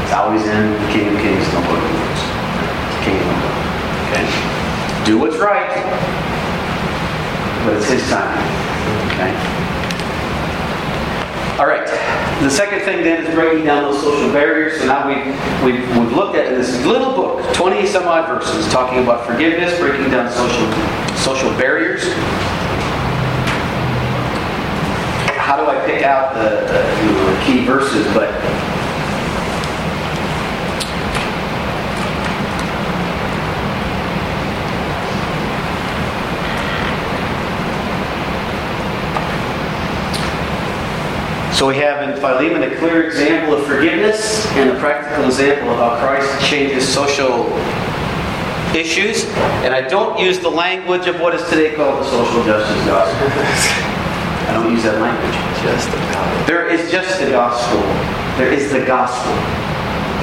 [0.00, 2.22] It's always in the King of Kings and the Lord of Lords.
[3.04, 3.60] King of
[4.16, 4.59] Okay?
[5.04, 5.68] Do what's right.
[7.64, 8.38] But it's his time.
[9.12, 9.60] Okay?
[11.58, 11.86] All right.
[12.42, 14.80] The second thing then is breaking down those social barriers.
[14.80, 15.14] So now we,
[15.64, 20.10] we've, we've looked at this little book, 20 some odd verses, talking about forgiveness, breaking
[20.10, 20.72] down social,
[21.16, 22.02] social barriers.
[25.36, 28.06] How do I pick out the, the, the key verses?
[28.14, 28.30] But
[41.60, 45.76] So we have in Philemon a clear example of forgiveness and a practical example of
[45.76, 47.52] how Christ changes social
[48.74, 49.26] issues.
[49.60, 53.28] And I don't use the language of what is today called the social justice gospel.
[54.48, 55.36] I don't use that language.
[55.62, 56.46] Just about.
[56.46, 57.80] There is just the gospel.
[58.38, 59.34] There is the gospel.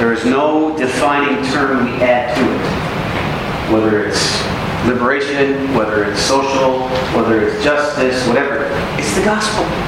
[0.00, 3.72] There is no defining term we add to it.
[3.72, 4.42] Whether it's
[4.88, 8.64] liberation, whether it's social, whether it's justice, whatever.
[8.98, 9.87] It's the gospel.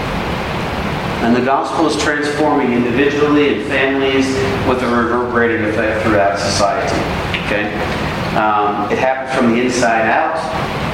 [1.21, 4.27] And the gospel is transforming individually and families
[4.67, 6.97] with a reverberating effect throughout society.
[7.45, 7.69] Okay?
[8.37, 10.39] Um, it happens from the inside out.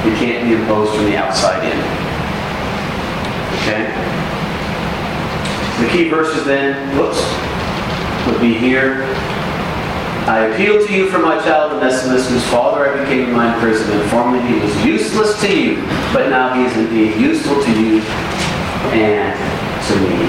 [0.04, 1.78] It can't be imposed from the outside in.
[3.62, 3.86] Okay?
[5.80, 7.22] The key verses then, whoops,
[8.26, 9.04] would be here.
[10.26, 14.10] I appeal to you for my child Onesimus, whose father I became in my imprisonment.
[14.10, 15.76] Formerly he was useless to you,
[16.12, 18.00] but now he is indeed useful to you
[18.90, 20.26] and to me.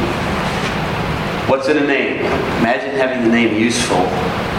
[1.49, 2.19] What's in a name?
[2.59, 3.97] Imagine having the name useful,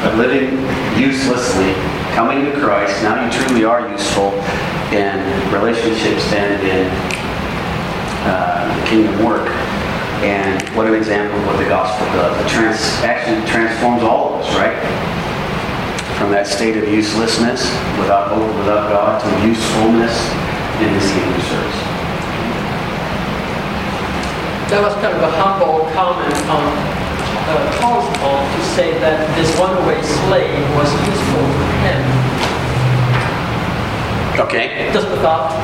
[0.03, 0.59] but living
[0.99, 1.73] uselessly,
[2.15, 3.03] coming to Christ.
[3.03, 4.33] Now you truly are useful
[4.91, 5.23] in
[5.53, 6.91] relationships and in
[8.27, 9.49] uh, the kingdom work.
[10.25, 12.35] And what an example of what the gospel does.
[12.45, 14.75] It trans- actually transforms all of us, right?
[16.19, 17.63] From that state of uselessness,
[18.01, 20.19] without hope, without God, to usefulness
[20.83, 21.88] in His kingdom service.
[24.69, 26.69] That was kind of a humble comment on
[27.49, 32.05] uh, Paul's part to say that this runaway slave was useful for him.
[34.45, 34.93] Okay.
[34.93, 35.57] Just a thought.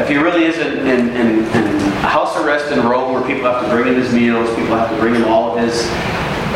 [0.00, 3.62] If he really is in, in, in, in house arrest in Rome where people have
[3.62, 5.84] to bring him his meals, people have to bring him all of his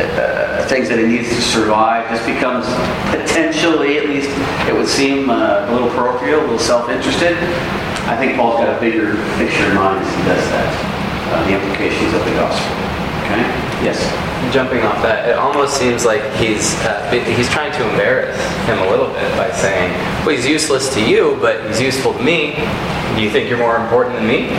[0.00, 2.66] uh, things that he needs to survive, this becomes
[3.12, 4.30] potentially, at least
[4.68, 7.36] it would seem, uh, a little parochial, a little self-interested.
[8.06, 10.70] I think Paul's got a bigger picture in mind as he does that,
[11.34, 12.70] uh, the implications of the gospel.
[13.26, 13.42] Okay?
[13.82, 13.98] Yes?
[14.54, 18.88] Jumping off that, it almost seems like he's uh, he's trying to embarrass him a
[18.88, 19.90] little bit by saying,
[20.24, 22.54] "Well, he's useless to you, but he's useful to me.
[23.16, 24.52] Do you think you're more important than me?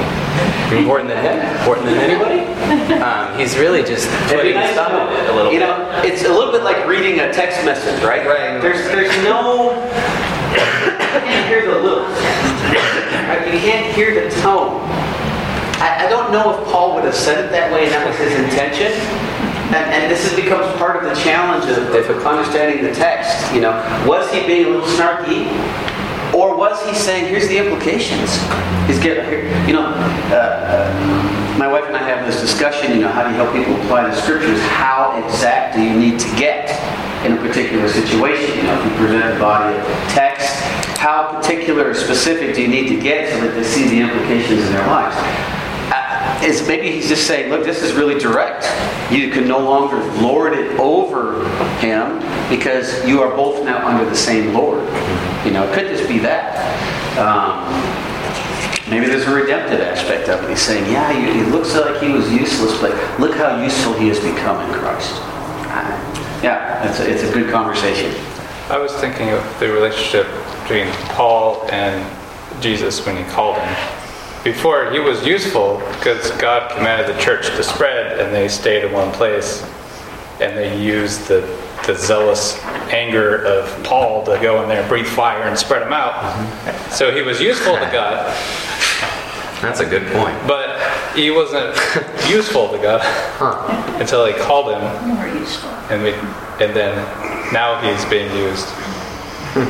[0.68, 1.40] You're important than him?
[1.62, 2.44] Important than anybody?"
[3.00, 5.68] Um, he's really just putting his thumb in it a little You bit.
[5.70, 8.26] know, it's a little bit like reading a text message, right?
[8.28, 8.60] Right.
[8.60, 9.72] There's there's no.
[10.52, 10.60] You
[11.24, 11.64] can't hear
[13.28, 13.54] little.
[13.54, 14.82] you can't hear the tone.
[15.80, 18.18] I, I don't know if Paul would have said it that way and that was
[18.18, 18.92] his intention.
[19.68, 23.54] And, and this has becomes part of the challenge of, of understanding the text.
[23.54, 23.74] You know,
[24.08, 25.46] was he being a little snarky?
[26.34, 28.38] Or was he saying, here's the implications?
[28.88, 29.26] He's getting,
[29.68, 29.86] you know,
[30.32, 33.54] uh, uh, my wife and I have this discussion, you know, how do you help
[33.54, 34.62] people apply the scriptures?
[34.70, 36.70] How exact do you need to get
[37.26, 38.58] in a particular situation?
[38.58, 42.68] You know, if you present a body of text, how particular or specific do you
[42.68, 45.16] need to get so that they see the implications in their lives?
[45.94, 48.66] Uh, is maybe he's just saying, look, this is really direct.
[49.12, 52.20] You can no longer lord it over him
[52.50, 54.84] because you are both now under the same Lord.
[55.46, 56.58] You know, it could just be that.
[57.18, 57.64] Um,
[58.90, 60.50] maybe there's a redemptive aspect of it.
[60.50, 64.20] He's saying, yeah, he, looks like he was useless, but look how useful he has
[64.20, 65.14] become in Christ.
[65.70, 68.12] Uh, yeah, it's a, it's a good conversation.
[68.70, 70.28] I was thinking of the relationship
[70.68, 72.04] between Paul and
[72.62, 73.94] Jesus when he called him.
[74.44, 78.92] Before, he was useful because God commanded the church to spread, and they stayed in
[78.92, 79.64] one place,
[80.42, 81.40] and they used the,
[81.86, 82.62] the zealous
[82.92, 86.92] anger of Paul to go in there and breathe fire and spread them out.
[86.92, 88.26] So he was useful to God,
[89.62, 90.38] That's a good point.
[90.48, 90.80] but
[91.16, 91.76] he wasn't
[92.30, 93.02] useful to God
[94.02, 95.70] until he called him, More useful.
[95.90, 96.12] and we,
[96.64, 96.96] and then
[97.54, 98.68] now he's being used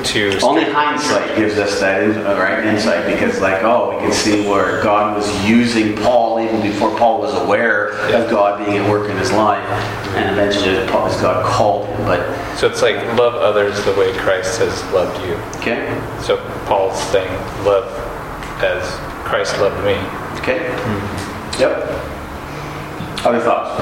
[0.04, 4.12] to Only hindsight gives us that in- uh, right insight because, like, oh, we can
[4.12, 8.90] see where God was using Paul even before Paul was aware of God being at
[8.90, 9.64] work in his life,
[10.16, 12.06] and eventually, Paul- as God called him.
[12.06, 12.22] But
[12.58, 15.36] So it's like love others the way Christ has loved you.
[15.62, 15.88] okay,
[16.22, 17.32] So Paul's saying
[17.64, 17.86] love
[18.62, 18.84] as
[19.26, 19.96] Christ loved me.
[20.42, 20.68] okay,
[21.60, 21.84] yep.
[23.26, 23.82] Other thoughts?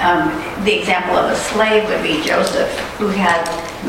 [0.00, 0.28] Um,
[0.64, 3.44] the example of a slave would be Joseph, who had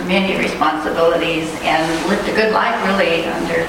[0.07, 3.63] many responsibilities and lived a good life really under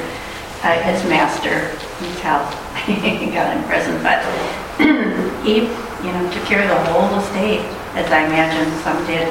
[0.62, 1.70] uh, his master
[2.02, 2.42] until
[2.84, 4.02] he got in prison.
[4.02, 4.26] But
[5.46, 5.70] he,
[6.04, 7.60] you know, took care of the whole estate,
[7.94, 9.30] as I imagine some did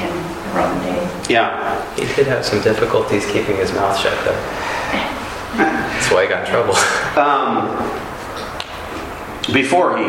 [0.00, 1.30] in the Roman days.
[1.30, 1.84] Yeah.
[1.96, 4.32] He did have some difficulties keeping his mouth shut, though.
[5.56, 6.74] That's why he got in trouble.
[7.20, 7.76] Um,
[9.52, 10.04] before he,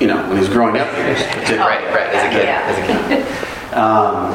[0.00, 1.14] you know, when he was growing up here.
[1.58, 2.44] right, right, as a kid.
[2.44, 2.62] Yeah.
[2.66, 3.42] As a kid.
[3.76, 4.32] Um,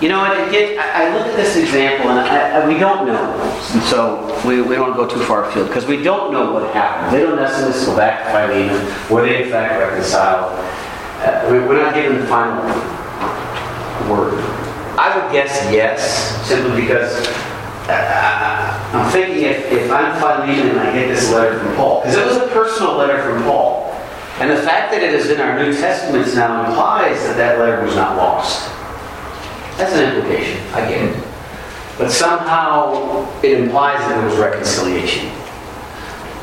[0.00, 3.06] you know, and again, I I look at this example and I, I, we don't
[3.06, 3.32] know.
[3.72, 6.50] And so we, we don't want to go too far afield because we don't know
[6.52, 7.14] what happened.
[7.16, 9.08] They don't necessarily go back to Philemon.
[9.08, 10.50] Were they in fact reconciled?
[11.22, 12.64] Uh, we- we're not given the final
[14.10, 14.34] word.
[14.98, 17.14] I would guess yes, simply because
[17.88, 22.16] uh, I'm thinking if, if I'm Philemon and I get this letter from Paul, because
[22.16, 23.89] it was a personal letter from Paul,
[24.40, 27.84] and the fact that it is in our New Testaments now implies that that letter
[27.84, 28.68] was not lost.
[29.76, 30.60] That's an implication.
[30.74, 31.24] I get it.
[31.98, 35.30] But somehow it implies that there was reconciliation.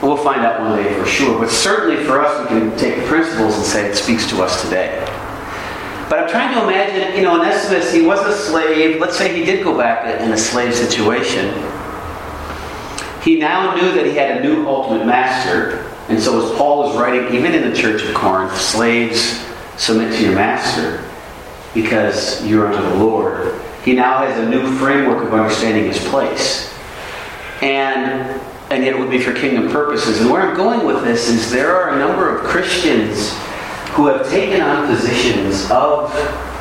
[0.03, 1.39] We'll find out one day for sure.
[1.39, 4.61] But certainly for us, we can take the principles and say it speaks to us
[4.63, 5.03] today.
[6.07, 9.01] But I'm trying to imagine, you know, Onesimus, he was a slave.
[9.01, 11.51] Let's say he did go back in a slave situation.
[13.23, 15.86] He now knew that he had a new ultimate master.
[16.09, 19.43] And so as Paul is writing, even in the church of Corinth, slaves
[19.77, 21.03] submit to your master
[21.73, 23.61] because you're under the Lord.
[23.83, 26.73] He now has a new framework of understanding his place.
[27.61, 30.19] And and yet it would be for kingdom purposes.
[30.19, 33.31] And where I'm going with this is there are a number of Christians
[33.91, 36.11] who have taken on positions of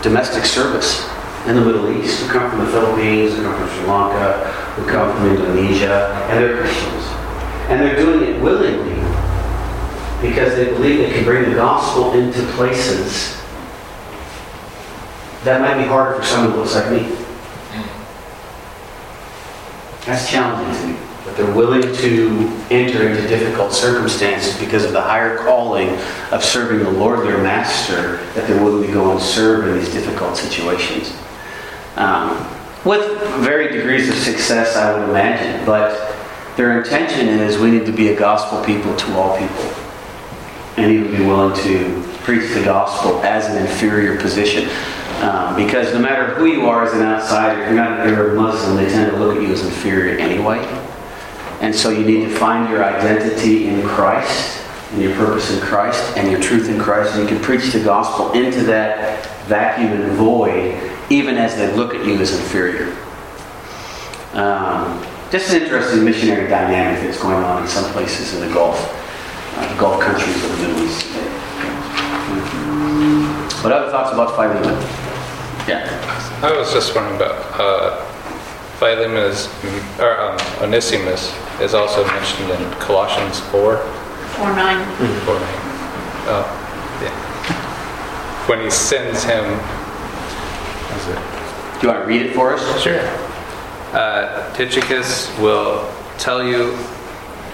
[0.02, 1.08] domestic service
[1.46, 4.88] in the Middle East, who come from the Philippines, who come from Sri Lanka, who
[4.88, 7.04] come from Indonesia, and they're Christians.
[7.68, 9.05] And they're doing it willingly
[10.28, 13.36] because they believe they can bring the gospel into places
[15.46, 17.08] that might be harder for someone who looks like me.
[20.04, 20.98] That's challenging to me.
[21.24, 25.88] But they're willing to enter into difficult circumstances because of the higher calling
[26.32, 29.92] of serving the Lord, their master, that they're willing to go and serve in these
[29.92, 31.16] difficult situations.
[31.96, 32.44] Um,
[32.84, 36.14] with varied degrees of success, I would imagine, but
[36.56, 39.85] their intention is we need to be a gospel people to all people.
[40.76, 44.68] And even be willing to preach the gospel as an inferior position.
[45.22, 48.76] Um, because no matter who you are as an outsider, if you're not Arab Muslim,
[48.76, 50.58] they tend to look at you as inferior anyway.
[51.62, 54.62] And so you need to find your identity in Christ,
[54.92, 57.82] and your purpose in Christ, and your truth in Christ, and you can preach the
[57.82, 62.94] gospel into that vacuum and void, even as they look at you as inferior.
[64.34, 68.76] Um, just an interesting missionary dynamic that's going on in some places in the Gulf,
[69.78, 71.06] Gulf countries of the Middle East.
[73.62, 74.64] What other thoughts about Philemon?
[75.68, 75.88] Yeah.
[76.42, 78.04] I was just wondering about uh,
[78.78, 79.48] Philemon is,
[79.98, 83.78] or um, Onesimus is also mentioned in Colossians 4.
[83.78, 84.86] 4 9.
[85.24, 85.44] Four nine.
[86.28, 86.44] Oh,
[87.02, 88.46] yeah.
[88.48, 89.44] When he sends him.
[90.96, 91.80] Is it?
[91.80, 92.82] Do you want to read it for us?
[92.82, 93.00] Sure.
[93.92, 96.76] Uh, Tychicus will tell you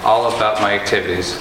[0.02, 1.40] all about my activities.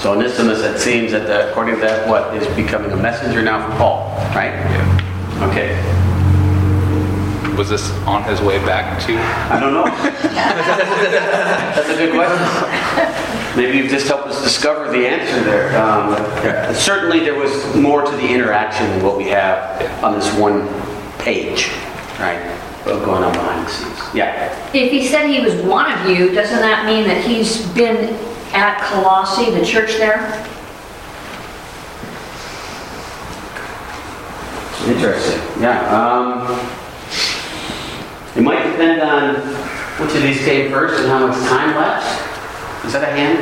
[0.00, 3.66] So Onesimus, it seems that the, according to that, what is becoming a messenger now
[3.66, 4.52] for Paul, right?
[4.52, 5.48] Yeah.
[5.48, 5.72] Okay.
[7.56, 9.16] Was this on his way back to?
[9.16, 9.84] I don't know.
[11.74, 13.56] That's a good question.
[13.56, 15.68] Maybe you've just helped us discover the answer there.
[15.80, 16.12] Um,
[16.44, 16.74] yeah.
[16.74, 20.68] Certainly, there was more to the interaction than what we have on this one
[21.18, 21.70] page,
[22.20, 22.52] right?
[22.84, 24.14] Going on behind the scenes.
[24.14, 24.70] Yeah.
[24.74, 28.14] If he said he was one of you, doesn't that mean that he's been
[28.52, 30.46] at Colossae, the church there?
[34.86, 35.40] Interesting.
[35.60, 35.82] Yeah.
[35.90, 36.58] Um,
[38.36, 39.34] it might depend on
[40.00, 42.84] which of these came first and how much time left.
[42.84, 43.38] Is that a hand?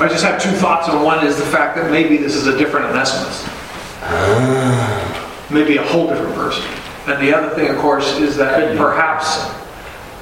[0.00, 2.56] I just have two thoughts on one is the fact that maybe this is a
[2.58, 3.48] different Onesimus.
[5.50, 6.64] Maybe a whole different person.
[7.06, 9.42] And the other thing, of course, is that perhaps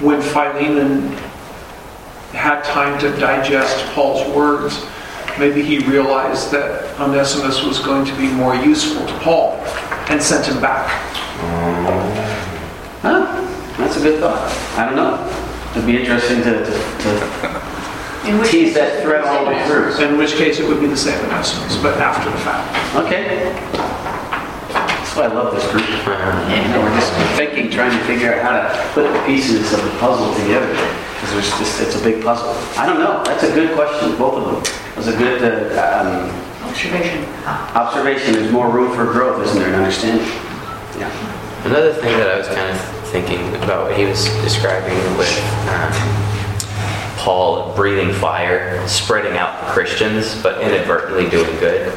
[0.01, 1.17] when Philemon
[2.33, 4.85] had time to digest Paul's words,
[5.39, 9.53] maybe he realized that Onesimus was going to be more useful to Paul
[10.09, 10.91] and sent him back.
[11.41, 12.13] Oh.
[13.03, 13.77] Huh?
[13.79, 14.51] That's a good thought.
[14.77, 15.19] I don't know.
[15.73, 19.99] It'd be interesting to, to, to In which tease that thread all the way through.
[20.05, 22.97] In which case it would be the same Onesimus, but after the fact.
[22.97, 23.53] Okay.
[24.73, 25.89] That's why I love this group.
[25.89, 29.83] You know, we're just thinking, trying to figure out how to put the pieces of
[29.83, 30.73] the puzzle together.
[31.33, 32.51] Because there's just, it's a big puzzle.
[32.79, 33.25] I don't know.
[33.25, 34.75] That's a good question, both of them.
[34.93, 37.25] It was a good uh, um, Observation.
[37.75, 38.33] observation.
[38.35, 40.27] There's more room for growth, isn't there, in understanding?
[40.99, 41.09] Yeah.
[41.65, 45.33] Another thing that I was kind of thinking about what he was describing with
[45.69, 45.93] um,
[47.17, 51.89] Paul breathing fire, spreading out the Christians, but inadvertently doing good.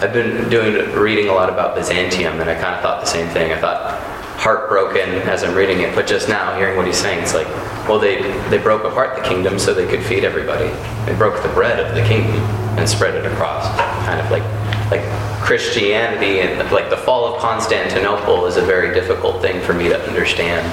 [0.00, 3.28] I've been doing reading a lot about Byzantium, and I kind of thought the same
[3.30, 3.52] thing.
[3.52, 4.00] I thought
[4.36, 7.48] heartbroken as I'm reading it, but just now hearing what he's saying, it's like,
[7.88, 10.68] well, they they broke apart the kingdom so they could feed everybody.
[11.06, 12.40] They broke the bread of the kingdom
[12.78, 13.66] and spread it across,
[14.06, 14.42] kind of like
[14.90, 15.02] like
[15.42, 20.08] Christianity and like the fall of Constantinople is a very difficult thing for me to
[20.08, 20.66] understand.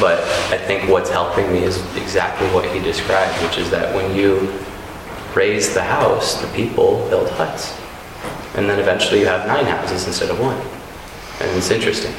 [0.00, 0.20] But
[0.52, 4.52] I think what's helping me is exactly what he described, which is that when you
[5.34, 7.78] raze the house, the people build huts.
[8.56, 10.58] And then eventually you have nine houses instead of one.
[11.40, 12.14] And it's interesting.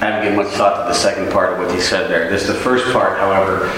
[0.00, 2.30] I haven't given much thought to the second part of what he said there.
[2.30, 3.68] This the first part, however.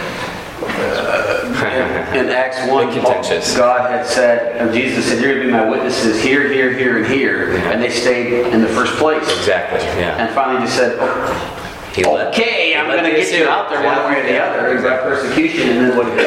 [0.62, 3.56] uh, in Acts 1, Bit contentious.
[3.56, 6.98] God had said, and Jesus said, You're going to be my witnesses here, here, here,
[6.98, 7.54] and here.
[7.54, 7.72] Yeah.
[7.72, 9.22] And they stayed in the first place.
[9.38, 10.24] Exactly, yeah.
[10.24, 13.82] And finally just said, "Oh, let- Okay, he I'm going to get you out there
[13.82, 14.02] Yeah.
[14.04, 14.80] one way or the other.
[14.80, 16.18] That persecution, and then what and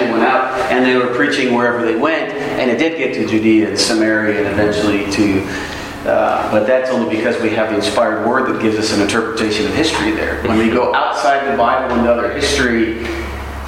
[0.00, 3.26] they went out, and they were preaching wherever they went, and it did get to
[3.26, 5.46] Judea and Samaria, and eventually to.
[6.06, 9.66] Uh, but that's only because we have the inspired word that gives us an interpretation
[9.66, 10.42] of history there.
[10.44, 12.94] When we go outside the Bible and other history,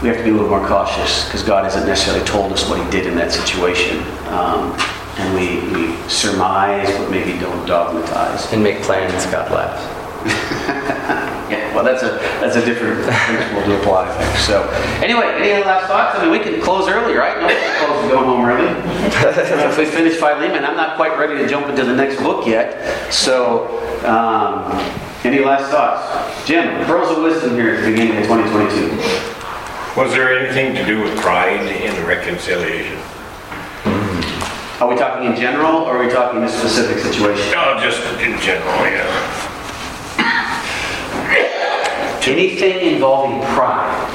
[0.03, 2.83] we have to be a little more cautious because God hasn't necessarily told us what
[2.83, 3.99] He did in that situation.
[4.29, 4.75] Um,
[5.19, 8.51] and we, we surmise, but maybe don't dogmatize.
[8.53, 11.19] And make plans, God laughs.
[11.75, 14.09] Well, that's a that's a different principle to apply.
[14.09, 14.39] I think.
[14.39, 14.69] So,
[15.03, 16.19] anyway, any other last thoughts?
[16.19, 17.41] I mean, we can close early, right?
[17.41, 18.69] No supposed to go home early.
[19.69, 23.13] if we finish Philemon, I'm not quite ready to jump into the next book yet.
[23.13, 23.69] So,
[24.05, 24.71] um,
[25.25, 26.47] any last thoughts?
[26.47, 29.31] Jim, pearls of wisdom here at the beginning of 2022.
[30.01, 32.99] Was there anything to do with pride in the reconciliation?
[34.81, 37.53] Are we talking in general, or are we talking in a specific situation?
[37.53, 39.07] No, just in general, yeah.
[42.25, 44.09] Anything involving pride.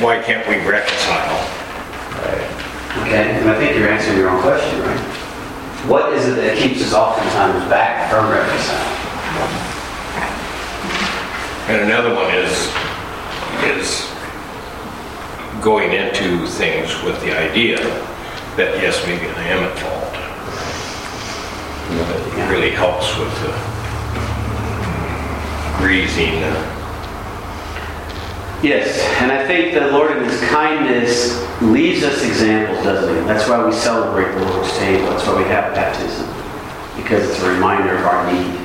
[0.00, 1.40] Why can't we reconcile?
[3.02, 5.00] Okay, and I think you're answering your own question, right?
[5.88, 8.92] What is it that keeps us oftentimes back from reconciling?
[11.68, 12.52] And another one is,
[13.64, 14.12] is
[15.62, 17.78] going into things with the idea
[18.56, 20.14] that, yes, maybe I am at fault.
[22.38, 23.52] It really helps with the
[25.78, 26.75] greasing, uh,
[28.62, 33.20] Yes, and I think the Lord in His kindness leaves us examples, doesn't he?
[33.26, 35.10] That's why we celebrate the Lord's table.
[35.10, 36.26] That's why we have baptism,
[36.96, 38.58] because it's a reminder of our need.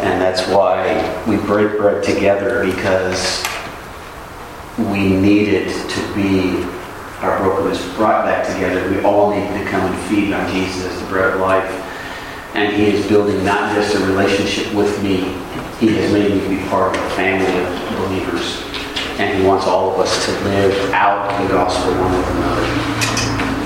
[0.00, 3.44] And that's why we break bread together, because
[4.76, 6.64] we needed to be
[7.22, 8.90] our brokenness brought back together.
[8.90, 11.70] We all need to come and feed on Jesus the bread of life.
[12.54, 15.32] And he is building not just a relationship with me,
[15.78, 18.62] he has made me be part of a family of believers.
[19.18, 22.62] And he wants all of us to live out the gospel one with another.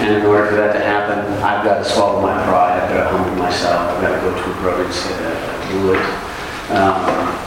[0.00, 2.80] And in order for that to happen, I've got to swallow my pride.
[2.80, 3.96] I've got to humble myself.
[3.96, 6.30] I've got to go to a brother and say that I do it.
[6.70, 7.40] Um,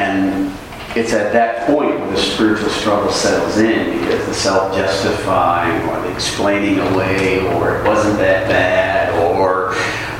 [0.00, 0.56] and
[0.96, 6.12] it's at that point where the spiritual struggle settles in because the self-justifying or the
[6.14, 9.74] explaining away or it wasn't that bad or,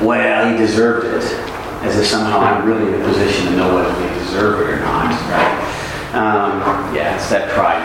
[0.05, 1.23] well, he deserved it.
[1.81, 4.79] As if somehow I'm really in a position to know whether we deserve it or
[4.79, 5.64] not, right?
[6.15, 6.63] Um,
[6.95, 7.83] yeah, it's that pride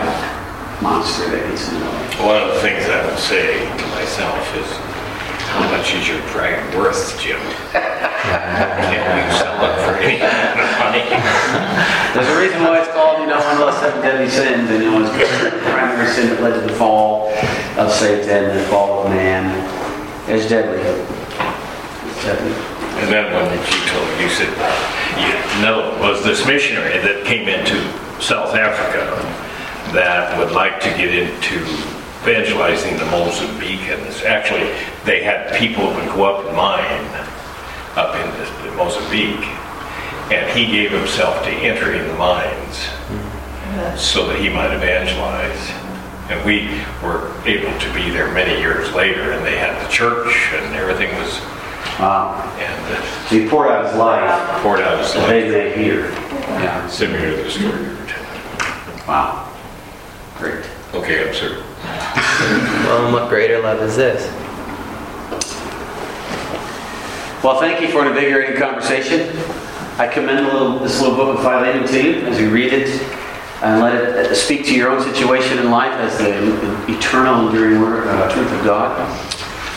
[0.79, 2.31] monster that gets in the way.
[2.31, 4.71] One of the things I would say to myself is,
[5.51, 7.43] how much is your pride worth, Jim?
[7.75, 11.03] Can you sell it for any amount of money?
[12.15, 14.79] There's a reason why it's called, you know, one of the seven deadly sins, and
[14.79, 17.35] you know, it's the primary sin that led to the fall
[17.75, 19.51] of Satan and the fall of man.
[20.31, 20.79] It's deadly.
[20.79, 22.55] It's deadly.
[23.03, 24.55] And then when you told, you said,
[25.19, 27.75] you know, was this missionary that came into
[28.21, 29.05] South Africa
[29.93, 31.59] that would like to get into
[32.21, 34.23] evangelizing the Mozambicans.
[34.23, 34.69] Actually,
[35.05, 37.27] they had people who would go up and mine
[37.95, 39.45] up in the- the Mozambique,
[40.31, 42.89] and he gave himself to entering the mines
[43.95, 45.71] so that he might evangelize.
[46.29, 46.69] And we
[47.03, 51.09] were able to be there many years later, and they had the church, and everything
[51.17, 51.41] was,
[51.99, 52.35] Wow.
[52.59, 55.75] and uh, So he poured out his life, poured out his that they life.
[55.75, 56.11] may hear.
[56.61, 56.87] Yeah.
[56.87, 57.90] Similar to the story you were telling.
[59.11, 59.51] Wow.
[60.37, 60.63] Great.
[60.93, 61.61] Okay, I'm sorry.
[62.85, 64.31] Well, and what greater love is this?
[67.43, 69.37] Well, thank you for an invigorating conversation.
[69.97, 72.87] I commend the little, this little book of Philemon to you as you read it
[73.61, 77.81] and let it uh, speak to your own situation in life as the eternal, enduring
[77.81, 78.95] word, uh, truth of God.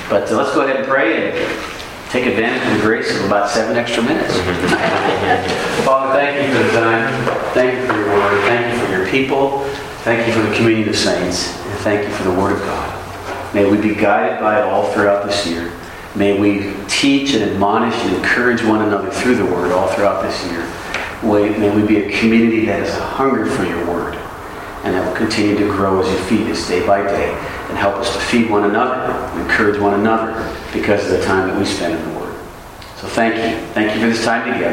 [0.09, 3.51] But uh, let's go ahead and pray and take advantage of the grace of about
[3.51, 4.32] seven extra minutes.
[5.85, 7.53] Father, thank you for the time.
[7.53, 8.41] Thank you for your word.
[8.43, 9.65] Thank you for people.
[10.03, 11.57] Thank you for the communion of saints.
[11.57, 13.55] And thank you for the word of God.
[13.55, 15.73] May we be guided by it all throughout this year.
[16.15, 20.45] May we teach and admonish and encourage one another through the word all throughout this
[20.51, 20.61] year.
[21.23, 24.15] May we be a community that has a hunger for your word
[24.85, 27.31] and that will continue to grow as you feed us day by day
[27.69, 29.25] and help us to feed one another
[29.55, 30.33] encourage one another
[30.73, 32.35] because of the time that we spend in the word.
[32.97, 33.65] So thank you.
[33.73, 34.73] Thank you for this time together.